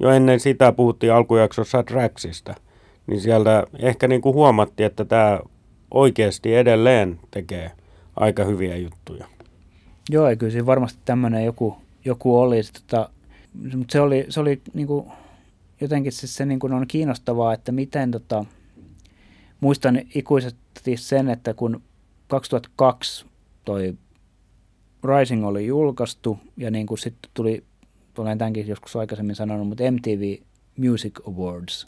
[0.00, 2.54] jo ennen sitä puhuttiin alkujaksossa Draxista,
[3.06, 5.40] niin sieltä ehkä niin kuin huomattiin, että tämä
[5.90, 7.70] oikeasti edelleen tekee
[8.16, 9.26] aika hyviä juttuja.
[10.10, 12.60] Joo, kyllä siinä varmasti tämmöinen joku, joku oli.
[12.72, 13.10] Tota,
[13.76, 15.06] mutta se oli, se oli niin kuin,
[15.80, 18.44] jotenkin se, se niin kuin on kiinnostavaa, että miten tota,–
[19.60, 21.82] muistan ikuisesti sen, että kun
[22.28, 23.26] 2002
[23.68, 23.94] toi
[25.04, 27.64] Rising oli julkaistu ja niin kuin sitten tuli,
[28.18, 30.36] olen tämänkin joskus aikaisemmin sanonut, mutta MTV
[30.76, 31.86] Music Awards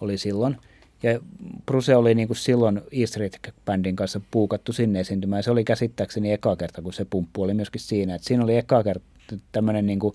[0.00, 0.56] oli silloin.
[1.02, 1.20] Ja
[1.66, 5.42] Bruce oli niin kuin silloin E Street Bandin kanssa puukattu sinne esiintymään.
[5.42, 8.14] Se oli käsittääkseni eka kerta, kun se pumppu oli myöskin siinä.
[8.14, 9.04] Et siinä oli eka kerta
[9.52, 10.14] tämmöinen, niin kuin,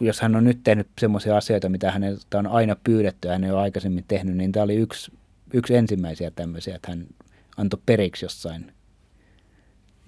[0.00, 3.50] jos hän on nyt tehnyt semmoisia asioita, mitä häneltä on aina pyydetty ja hän ei
[3.50, 5.12] ole aikaisemmin tehnyt, niin tämä oli yksi
[5.52, 7.06] yksi ensimmäisiä tämmöisiä, että hän
[7.56, 8.72] antoi periksi jossain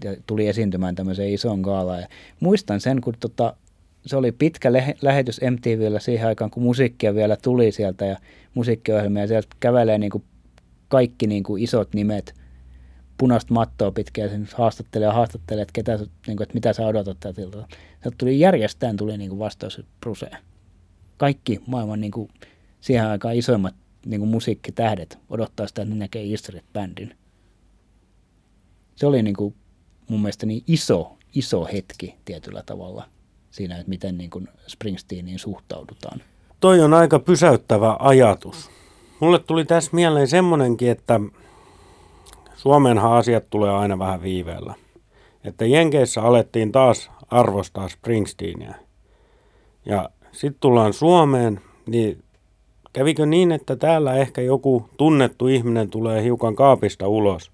[0.04, 2.00] ja tuli esiintymään tämmöiseen isoon gaalaan.
[2.00, 2.08] Ja
[2.40, 3.56] muistan sen, kun tota,
[4.06, 8.16] se oli pitkä le- lähetys MTVllä siihen aikaan, kun musiikkia vielä tuli sieltä ja
[8.54, 9.22] musiikkiohjelmia.
[9.22, 10.24] Ja sieltä kävelee niin kuin
[10.88, 12.34] kaikki niin kuin isot nimet
[13.18, 16.86] punaista mattoa pitkin ja sen haastattelee ja haastattelee, että, ketä, niin kuin, että mitä sä
[16.86, 17.42] odotat tätä.
[17.42, 20.30] Sieltä tuli järjestään tuli niin kuin vastaus Bruse.
[21.16, 22.28] Kaikki maailman niin kuin,
[22.80, 23.74] siihen aikaan isoimmat
[24.06, 27.16] niin kuin musiikkitähdet odottaa sitä, että ne näkee Easterit bändin.
[28.96, 29.54] Se oli niin kuin
[30.08, 33.04] mun mielestä niin iso, iso hetki tietyllä tavalla
[33.50, 36.20] siinä, että miten niin kuin Springsteeniin suhtaudutaan.
[36.60, 38.70] toi on aika pysäyttävä ajatus.
[39.20, 41.20] Mulle tuli tässä mieleen semmonenkin, että
[42.54, 44.74] Suomenhan asiat tulee aina vähän viiveellä.
[45.44, 48.74] Että Jenkeissä alettiin taas arvostaa Springsteenia.
[49.86, 52.24] Ja sitten tullaan Suomeen, niin
[52.92, 57.52] kävikö niin, että täällä ehkä joku tunnettu ihminen tulee hiukan kaapista ulos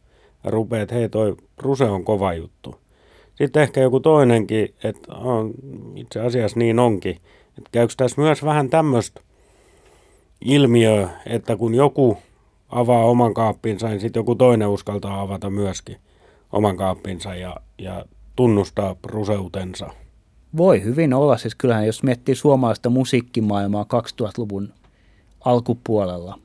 [0.82, 2.74] että hei toi Ruse on kova juttu.
[3.34, 5.50] Sitten ehkä joku toinenkin, että on,
[5.96, 7.16] itse asiassa niin onkin.
[7.58, 9.20] Että käykö tässä myös vähän tämmöistä
[10.40, 12.18] ilmiöä, että kun joku
[12.68, 15.96] avaa oman kaappinsa, niin sitten joku toinen uskaltaa avata myöskin
[16.52, 18.04] oman kaappinsa ja, ja
[18.36, 19.90] tunnustaa ruseutensa.
[20.56, 23.86] Voi hyvin olla, siis kyllähän jos miettii suomalaista musiikkimaailmaa
[24.22, 24.72] 2000-luvun
[25.44, 26.38] alkupuolella,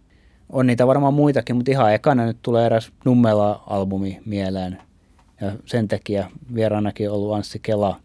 [0.50, 4.82] on niitä varmaan muitakin, mutta ihan ekana nyt tulee eräs Nummela-albumi mieleen.
[5.42, 8.00] Ja sen takia vieraanakin ollut Anssi Kela,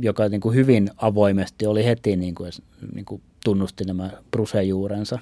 [0.00, 2.52] joka niin kuin hyvin avoimesti oli heti niin kuin,
[2.94, 5.18] niin kuin tunnusti nämä Bruse-juurensa.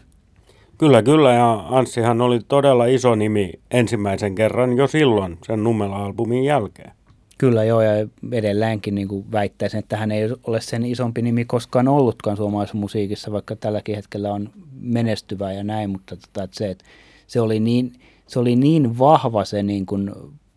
[0.79, 1.33] Kyllä, kyllä.
[1.33, 6.93] Ja Anssihan oli todella iso nimi ensimmäisen kerran jo silloin sen Nummela-albumin jälkeen.
[7.39, 11.89] Kyllä joo, ja edelläänkin niin kuin väittäisin, että hän ei ole sen isompi nimi koskaan
[11.89, 16.85] ollutkaan suomalaisessa musiikissa, vaikka tälläkin hetkellä on menestyvä ja näin, mutta tota, että se, että
[17.27, 17.93] se, oli niin,
[18.27, 20.11] se oli niin vahva se niin kuin,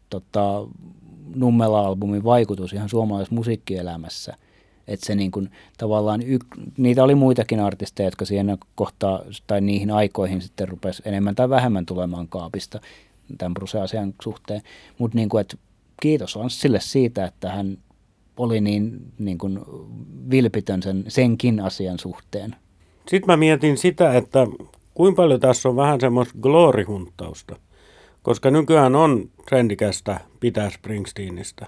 [0.10, 0.68] tota,
[1.36, 4.34] Nummela-albumin vaikutus ihan suomalaisessa musiikkielämässä,
[4.88, 6.40] että se niin kuin, tavallaan, y,
[6.78, 11.86] niitä oli muitakin artisteja, jotka siihen kohtaa tai niihin aikoihin sitten rupesi enemmän tai vähemmän
[11.86, 12.80] tulemaan kaapista
[13.38, 14.62] tämän Bruse-asian suhteen,
[14.98, 15.58] mutta niin kuin, että
[16.02, 17.78] kiitos Anssille siitä, että hän
[18.38, 19.60] oli niin, niin kuin
[20.30, 22.56] vilpitön sen, senkin asian suhteen.
[23.08, 24.48] Sitten mä mietin sitä, että
[24.94, 27.56] kuinka paljon tässä on vähän semmoista glorihunttausta,
[28.24, 31.68] koska nykyään on trendikästä pitää Springsteenistä.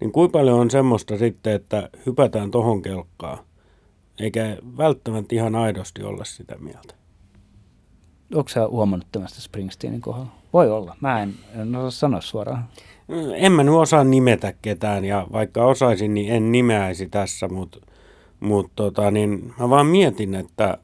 [0.00, 3.38] Niin kuinka paljon on semmoista sitten, että hypätään tohon kelkkaan,
[4.20, 6.94] eikä välttämättä ihan aidosti olla sitä mieltä.
[8.34, 10.32] Onko sä huomannut tämmöistä Springsteenin kohdalla?
[10.52, 10.96] Voi olla.
[11.00, 12.68] Mä en, en osaa sanoa suoraan.
[13.34, 17.78] En mä nyt osaa nimetä ketään ja vaikka osaisin, niin en nimeäisi tässä, mutta
[18.40, 20.78] mut tota, niin mä vaan mietin, että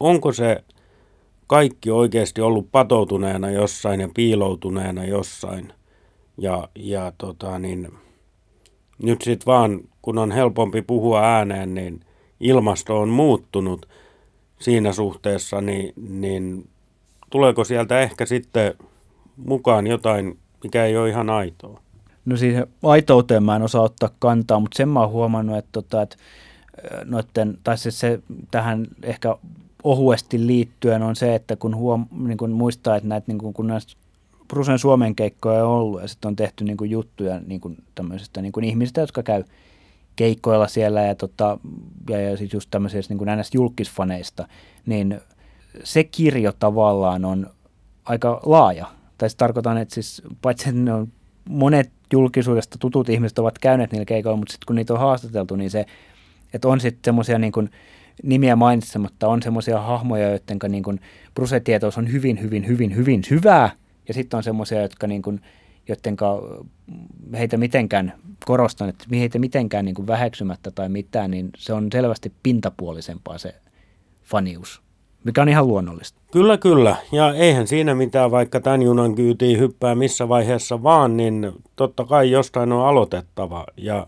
[0.00, 0.64] onko se
[1.46, 5.72] kaikki oikeasti ollut patoutuneena jossain ja piiloutuneena jossain.
[6.38, 7.88] Ja, ja tota, niin,
[9.02, 12.00] nyt sitten vaan, kun on helpompi puhua ääneen, niin
[12.40, 13.88] ilmasto on muuttunut
[14.58, 16.68] siinä suhteessa, niin, niin
[17.30, 18.74] tuleeko sieltä ehkä sitten
[19.36, 21.80] mukaan jotain mikä ei ole ihan aitoa.
[22.24, 26.02] No siis aitouteen mä en osaa ottaa kantaa, mutta sen mä oon huomannut, että, tota,
[26.02, 26.16] että
[27.04, 29.36] noitten, tai siis se tähän ehkä
[29.84, 33.66] ohuesti liittyen on se, että kun, huom, niin kun muistaa, että näitä, niin kun, kun
[33.66, 33.92] näistä
[34.76, 38.52] Suomen keikkoja on ollut ja sitten on tehty niin kuin juttuja niin kuin tämmöisistä niin
[38.52, 39.44] kuin ihmisistä, jotka käy
[40.16, 41.58] keikkoilla siellä ja, tota,
[42.10, 44.48] ja, ja siis just tämmöisistä niin kuin julkisfaneista,
[44.86, 45.20] niin
[45.84, 47.46] se kirjo tavallaan on
[48.04, 48.86] aika laaja
[49.18, 51.12] tai siis tarkoitan, että siis paitsi että ne on
[51.48, 55.70] monet julkisuudesta tutut ihmiset ovat käyneet niillä keikoilla, mutta sitten kun niitä on haastateltu, niin
[55.70, 55.86] se,
[56.54, 57.70] että on sitten semmoisia niin kuin,
[58.22, 61.00] nimiä mainitsematta, on semmoisia hahmoja, joiden niin kuin,
[61.34, 63.70] Bruse-tietous on hyvin, hyvin, hyvin, hyvin hyvää,
[64.08, 65.40] ja sitten on semmoisia, jotka niin kuin,
[65.88, 66.42] jotenka
[67.32, 68.12] heitä mitenkään,
[68.46, 73.54] korostan, että heitä mitenkään niin kuin väheksymättä tai mitään, niin se on selvästi pintapuolisempaa se
[74.22, 74.85] fanius
[75.26, 76.20] mikä on ihan luonnollista.
[76.32, 76.96] Kyllä, kyllä.
[77.12, 82.30] Ja eihän siinä mitään, vaikka tämän junan kyytiin hyppää missä vaiheessa vaan, niin totta kai
[82.30, 83.64] jostain on aloitettava.
[83.76, 84.06] Ja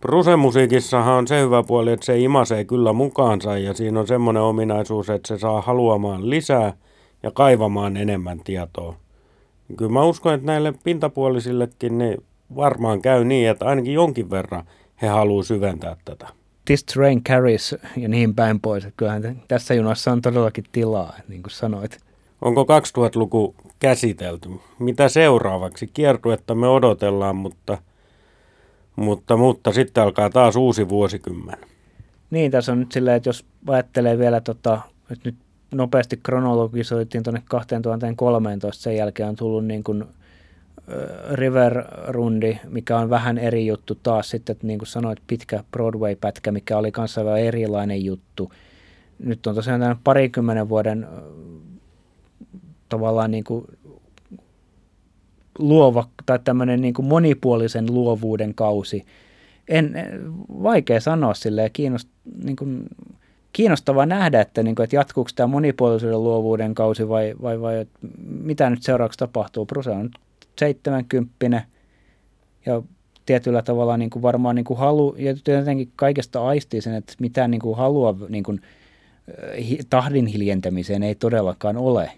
[0.00, 5.10] Bruse-musiikissahan on se hyvä puoli, että se imasee kyllä mukaansa ja siinä on semmoinen ominaisuus,
[5.10, 6.72] että se saa haluamaan lisää
[7.22, 8.94] ja kaivamaan enemmän tietoa.
[9.76, 12.24] Kyllä mä uskon, että näille pintapuolisillekin niin
[12.56, 14.64] varmaan käy niin, että ainakin jonkin verran
[15.02, 16.39] he haluavat syventää tätä.
[16.70, 18.88] This Train Carries ja niin päin pois.
[18.96, 21.98] Kyllähän tässä junassa on todellakin tilaa, niin kuin sanoit.
[22.40, 24.48] Onko 2000-luku käsitelty?
[24.78, 25.86] Mitä seuraavaksi?
[25.86, 27.78] Kiertuetta me odotellaan, mutta,
[28.96, 31.56] mutta, mutta sitten alkaa taas uusi vuosikymmen.
[32.30, 35.36] Niin, tässä on nyt silleen, että jos ajattelee vielä, tota, että nyt
[35.74, 40.04] nopeasti kronologisoitiin tuonne 2013, sen jälkeen on tullut niin kuin–
[41.32, 46.78] River-rundi, mikä on vähän eri juttu taas sitten, että niin kuin sanoit, pitkä Broadway-pätkä, mikä
[46.78, 48.52] oli kanssa vähän erilainen juttu.
[49.18, 51.06] Nyt on tosiaan tämän parikymmenen vuoden
[52.88, 53.64] tavallaan niin kuin
[55.58, 59.04] luova tai tämmöinen niin kuin monipuolisen luovuuden kausi.
[59.68, 59.94] En,
[60.62, 62.08] vaikea sanoa sille kiinnost,
[62.44, 62.88] niin kuin,
[63.52, 67.86] kiinnostavaa nähdä, että, niin kuin, että jatkuuko tämä monipuolisuuden luovuuden kausi vai, vai, vai
[68.26, 69.66] mitä nyt seuraavaksi tapahtuu.
[69.66, 70.18] Bruse on nyt
[70.60, 71.62] 70
[72.66, 72.82] ja
[73.26, 77.50] tietyllä tavalla niin kuin varmaan niin kuin halu, ja jotenkin kaikesta aistii sen, että mitään
[77.50, 78.60] niin kuin halua niin kuin,
[79.90, 82.10] tahdin hiljentämiseen ei todellakaan ole.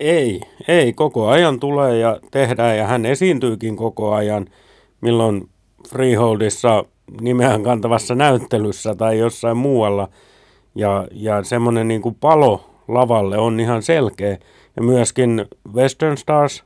[0.00, 0.92] Ei, ei.
[0.92, 4.46] Koko ajan tulee ja tehdään ja hän esiintyykin koko ajan,
[5.00, 5.48] milloin
[5.88, 6.84] Freeholdissa
[7.20, 10.08] nimeään kantavassa näyttelyssä tai jossain muualla.
[10.74, 14.38] Ja, ja semmoinen niin kuin palo lavalle on ihan selkeä.
[14.76, 16.64] Ja myöskin Western Stars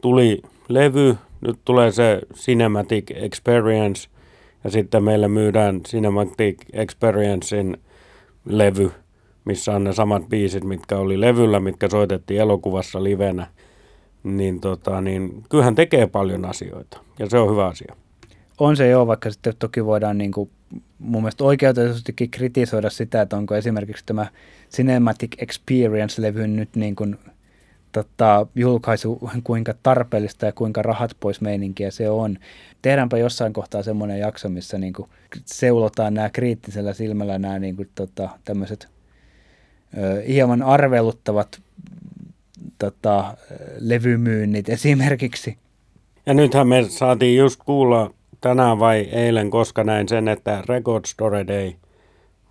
[0.00, 0.42] tuli
[0.74, 4.08] levy, nyt tulee se Cinematic Experience
[4.64, 7.76] ja sitten meille myydään Cinematic Experiencein
[8.44, 8.90] levy,
[9.44, 13.46] missä on ne samat biisit, mitkä oli levyllä, mitkä soitettiin elokuvassa livenä.
[14.22, 17.96] Niin, tota, niin kyllähän tekee paljon asioita ja se on hyvä asia.
[18.58, 20.50] On se joo, vaikka sitten toki voidaan niin kuin,
[20.98, 24.26] mun mielestä oikeutetustikin kritisoida sitä, että onko esimerkiksi tämä
[24.70, 27.18] Cinematic Experience-levy nyt niin kuin
[27.92, 32.38] tota, julkaisu, kuinka tarpeellista ja kuinka rahat pois meininkiä se on.
[32.82, 35.08] Tehdäänpä jossain kohtaa semmoinen jakso, missä niin kuin
[35.44, 38.88] seulotaan nämä kriittisellä silmällä nämä niin kuin, tota, tämmöiset
[39.98, 41.60] ö, hieman arveluttavat
[42.78, 43.36] tota,
[43.78, 45.56] levymyynnit esimerkiksi.
[46.26, 51.46] Ja nythän me saatiin just kuulla tänään vai eilen, koska näin sen, että Record Store
[51.46, 51.72] Day,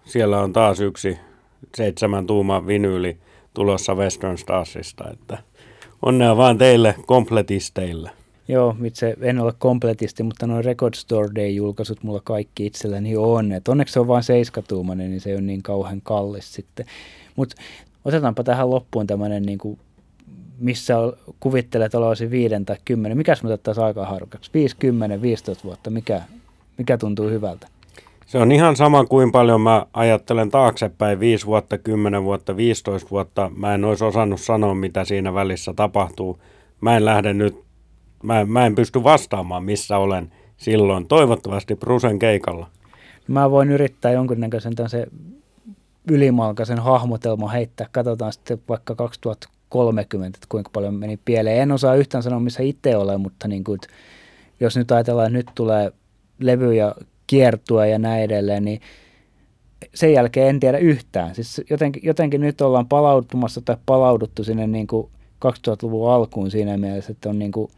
[0.06, 1.18] siellä on taas yksi
[1.76, 3.18] seitsemän tuuman vinyyli
[3.60, 5.38] tulossa Western Starsista, että
[6.02, 8.12] onnea vaan teille kompletisteille.
[8.48, 13.52] Joo, itse en ole kompletisti, mutta noin Record Store Day-julkaisut mulla kaikki itselläni on.
[13.52, 16.86] Et onneksi se on vain seiskatuumainen, niin se on niin kauhean kallis sitten.
[17.36, 17.56] Mutta
[18.06, 19.80] otetaanpa tähän loppuun tämmöinen, niin kuin,
[20.60, 20.96] missä
[21.40, 23.18] kuvittelet olevasi viiden tai kymmenen.
[23.18, 24.52] Mikäs me otettaisiin aika harukaksi?
[24.54, 25.90] 5, 10, 15 vuotta.
[25.90, 26.22] Mikä,
[26.78, 27.68] mikä tuntuu hyvältä?
[28.30, 33.52] Se on ihan sama kuin paljon mä ajattelen taaksepäin 5 vuotta, 10 vuotta, 15 vuotta.
[33.56, 36.42] Mä en olisi osannut sanoa, mitä siinä välissä tapahtuu.
[36.82, 37.64] Mä en lähde nyt,
[38.24, 41.08] mä, mä en pysty vastaamaan, missä olen silloin.
[41.08, 42.68] Toivottavasti Brusen keikalla.
[43.28, 45.08] Mä voin yrittää jonkunnäköisen se
[46.12, 47.88] ylimalkaisen hahmotelma heittää.
[47.92, 51.62] Katsotaan sitten vaikka 2030, että kuinka paljon meni pieleen.
[51.62, 53.80] En osaa yhtään sanoa, missä itse olen, mutta niin kuin,
[54.60, 55.92] jos nyt ajatellaan, että nyt tulee
[56.40, 56.96] levy ja
[57.30, 58.82] kiertua ja näin edelleen, niin
[59.94, 61.36] sen jälkeen en tiedä yhtään.
[61.36, 65.10] Siis jotenkin, jotenkin nyt ollaan palautumassa tai palauduttu sinne niin kuin
[65.46, 67.72] 2000-luvun alkuun siinä mielessä, että on niin kuin,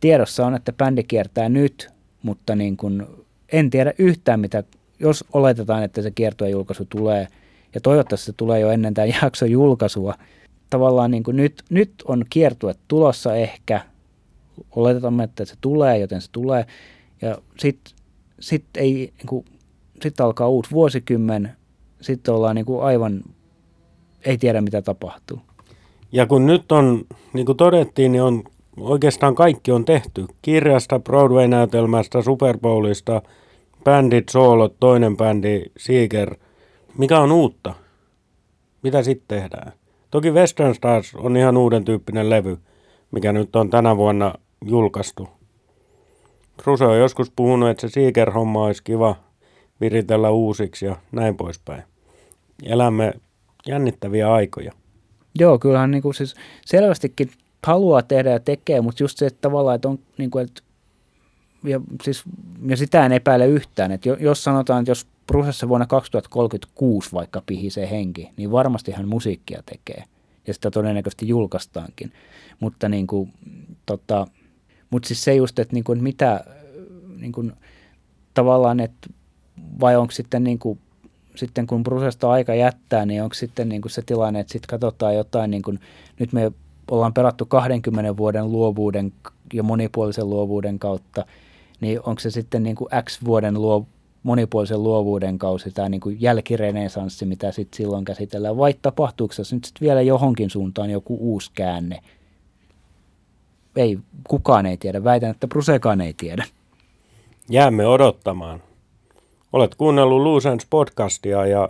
[0.00, 1.90] tiedossa on, että bändi kiertää nyt,
[2.22, 3.06] mutta niin kuin,
[3.52, 4.62] en tiedä yhtään mitä,
[4.98, 7.28] jos oletetaan, että se kiertuejulkaisu tulee,
[7.74, 10.14] ja toivottavasti se tulee jo ennen tämän jakson julkaisua,
[10.70, 13.80] tavallaan niin kuin nyt, nyt on kiertue tulossa ehkä,
[14.76, 16.66] oletamme, että se tulee, joten se tulee,
[17.22, 18.03] ja sitten
[18.40, 19.44] sitten ei, niin kuin,
[20.02, 21.52] sit alkaa uusi vuosikymmen,
[22.00, 23.22] sitten ollaan niin kuin aivan,
[24.24, 25.40] ei tiedä mitä tapahtuu.
[26.12, 28.42] Ja kun nyt on, niin kuin todettiin, niin on
[28.80, 30.26] oikeastaan kaikki on tehty.
[30.42, 33.22] Kirjasta, Broadway-näytelmästä, Super Bowlista,
[33.84, 36.36] bändit, soolot, toinen bändi, Seeger.
[36.98, 37.74] Mikä on uutta?
[38.82, 39.72] Mitä sitten tehdään?
[40.10, 42.58] Toki Western Stars on ihan uuden tyyppinen levy,
[43.10, 45.28] mikä nyt on tänä vuonna julkaistu.
[46.64, 49.16] Ruse on joskus puhunut, että se Seeker-homma olisi kiva
[49.80, 51.82] viritellä uusiksi ja näin poispäin.
[52.62, 53.12] Elämme
[53.66, 54.72] jännittäviä aikoja.
[55.38, 56.34] Joo, kyllähän niin kuin siis
[56.66, 57.30] selvästikin
[57.66, 60.62] haluaa tehdä ja tekee, mutta just se, että tavallaan, että on niin kuin, että
[61.64, 62.22] ja, siis,
[62.66, 67.90] ja sitä en epäile yhtään, että jos sanotaan, että jos Brusessa vuonna 2036 vaikka pihisee
[67.90, 70.04] henki, niin varmasti hän musiikkia tekee
[70.46, 72.12] ja sitä todennäköisesti julkaistaankin.
[72.60, 73.32] Mutta niin kuin,
[73.86, 74.26] tota,
[74.94, 76.44] mutta siis se just, että, niin kuin, mitä
[77.16, 77.52] niin kuin,
[78.34, 79.08] tavallaan, että
[79.80, 80.78] vai onko sitten niin kuin,
[81.34, 85.14] sitten kun prosesta aika jättää, niin onko sitten niin kuin se tilanne, että sitten katsotaan
[85.14, 85.80] jotain, niin kuin,
[86.18, 86.52] nyt me
[86.90, 89.12] ollaan pelattu 20 vuoden luovuuden
[89.52, 91.26] ja monipuolisen luovuuden kautta,
[91.80, 93.86] niin onko se sitten niin kuin X vuoden luo,
[94.22, 99.64] monipuolisen luovuuden kausi, tämä niin kuin jälkirenesanssi, mitä sitten silloin käsitellään, vai tapahtuuko se nyt
[99.64, 102.00] sitten vielä johonkin suuntaan joku uusi käänne,
[103.76, 103.98] ei,
[104.28, 105.04] kukaan ei tiedä.
[105.04, 106.44] Väitän, että Brusekaan ei tiedä.
[107.48, 108.62] Jäämme odottamaan.
[109.52, 111.68] Olet kuunnellut Luusens podcastia ja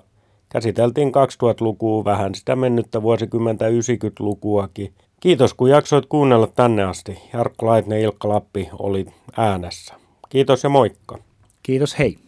[0.48, 4.92] käsiteltiin 2000-lukua vähän sitä mennyttä vuosikymmentä 90-lukuakin.
[5.20, 7.18] Kiitos kun jaksoit kuunnella tänne asti.
[7.32, 9.94] Jarkko Laitne Ilkka Lappi oli äänessä.
[10.28, 11.18] Kiitos ja moikka.
[11.62, 12.23] Kiitos, hei.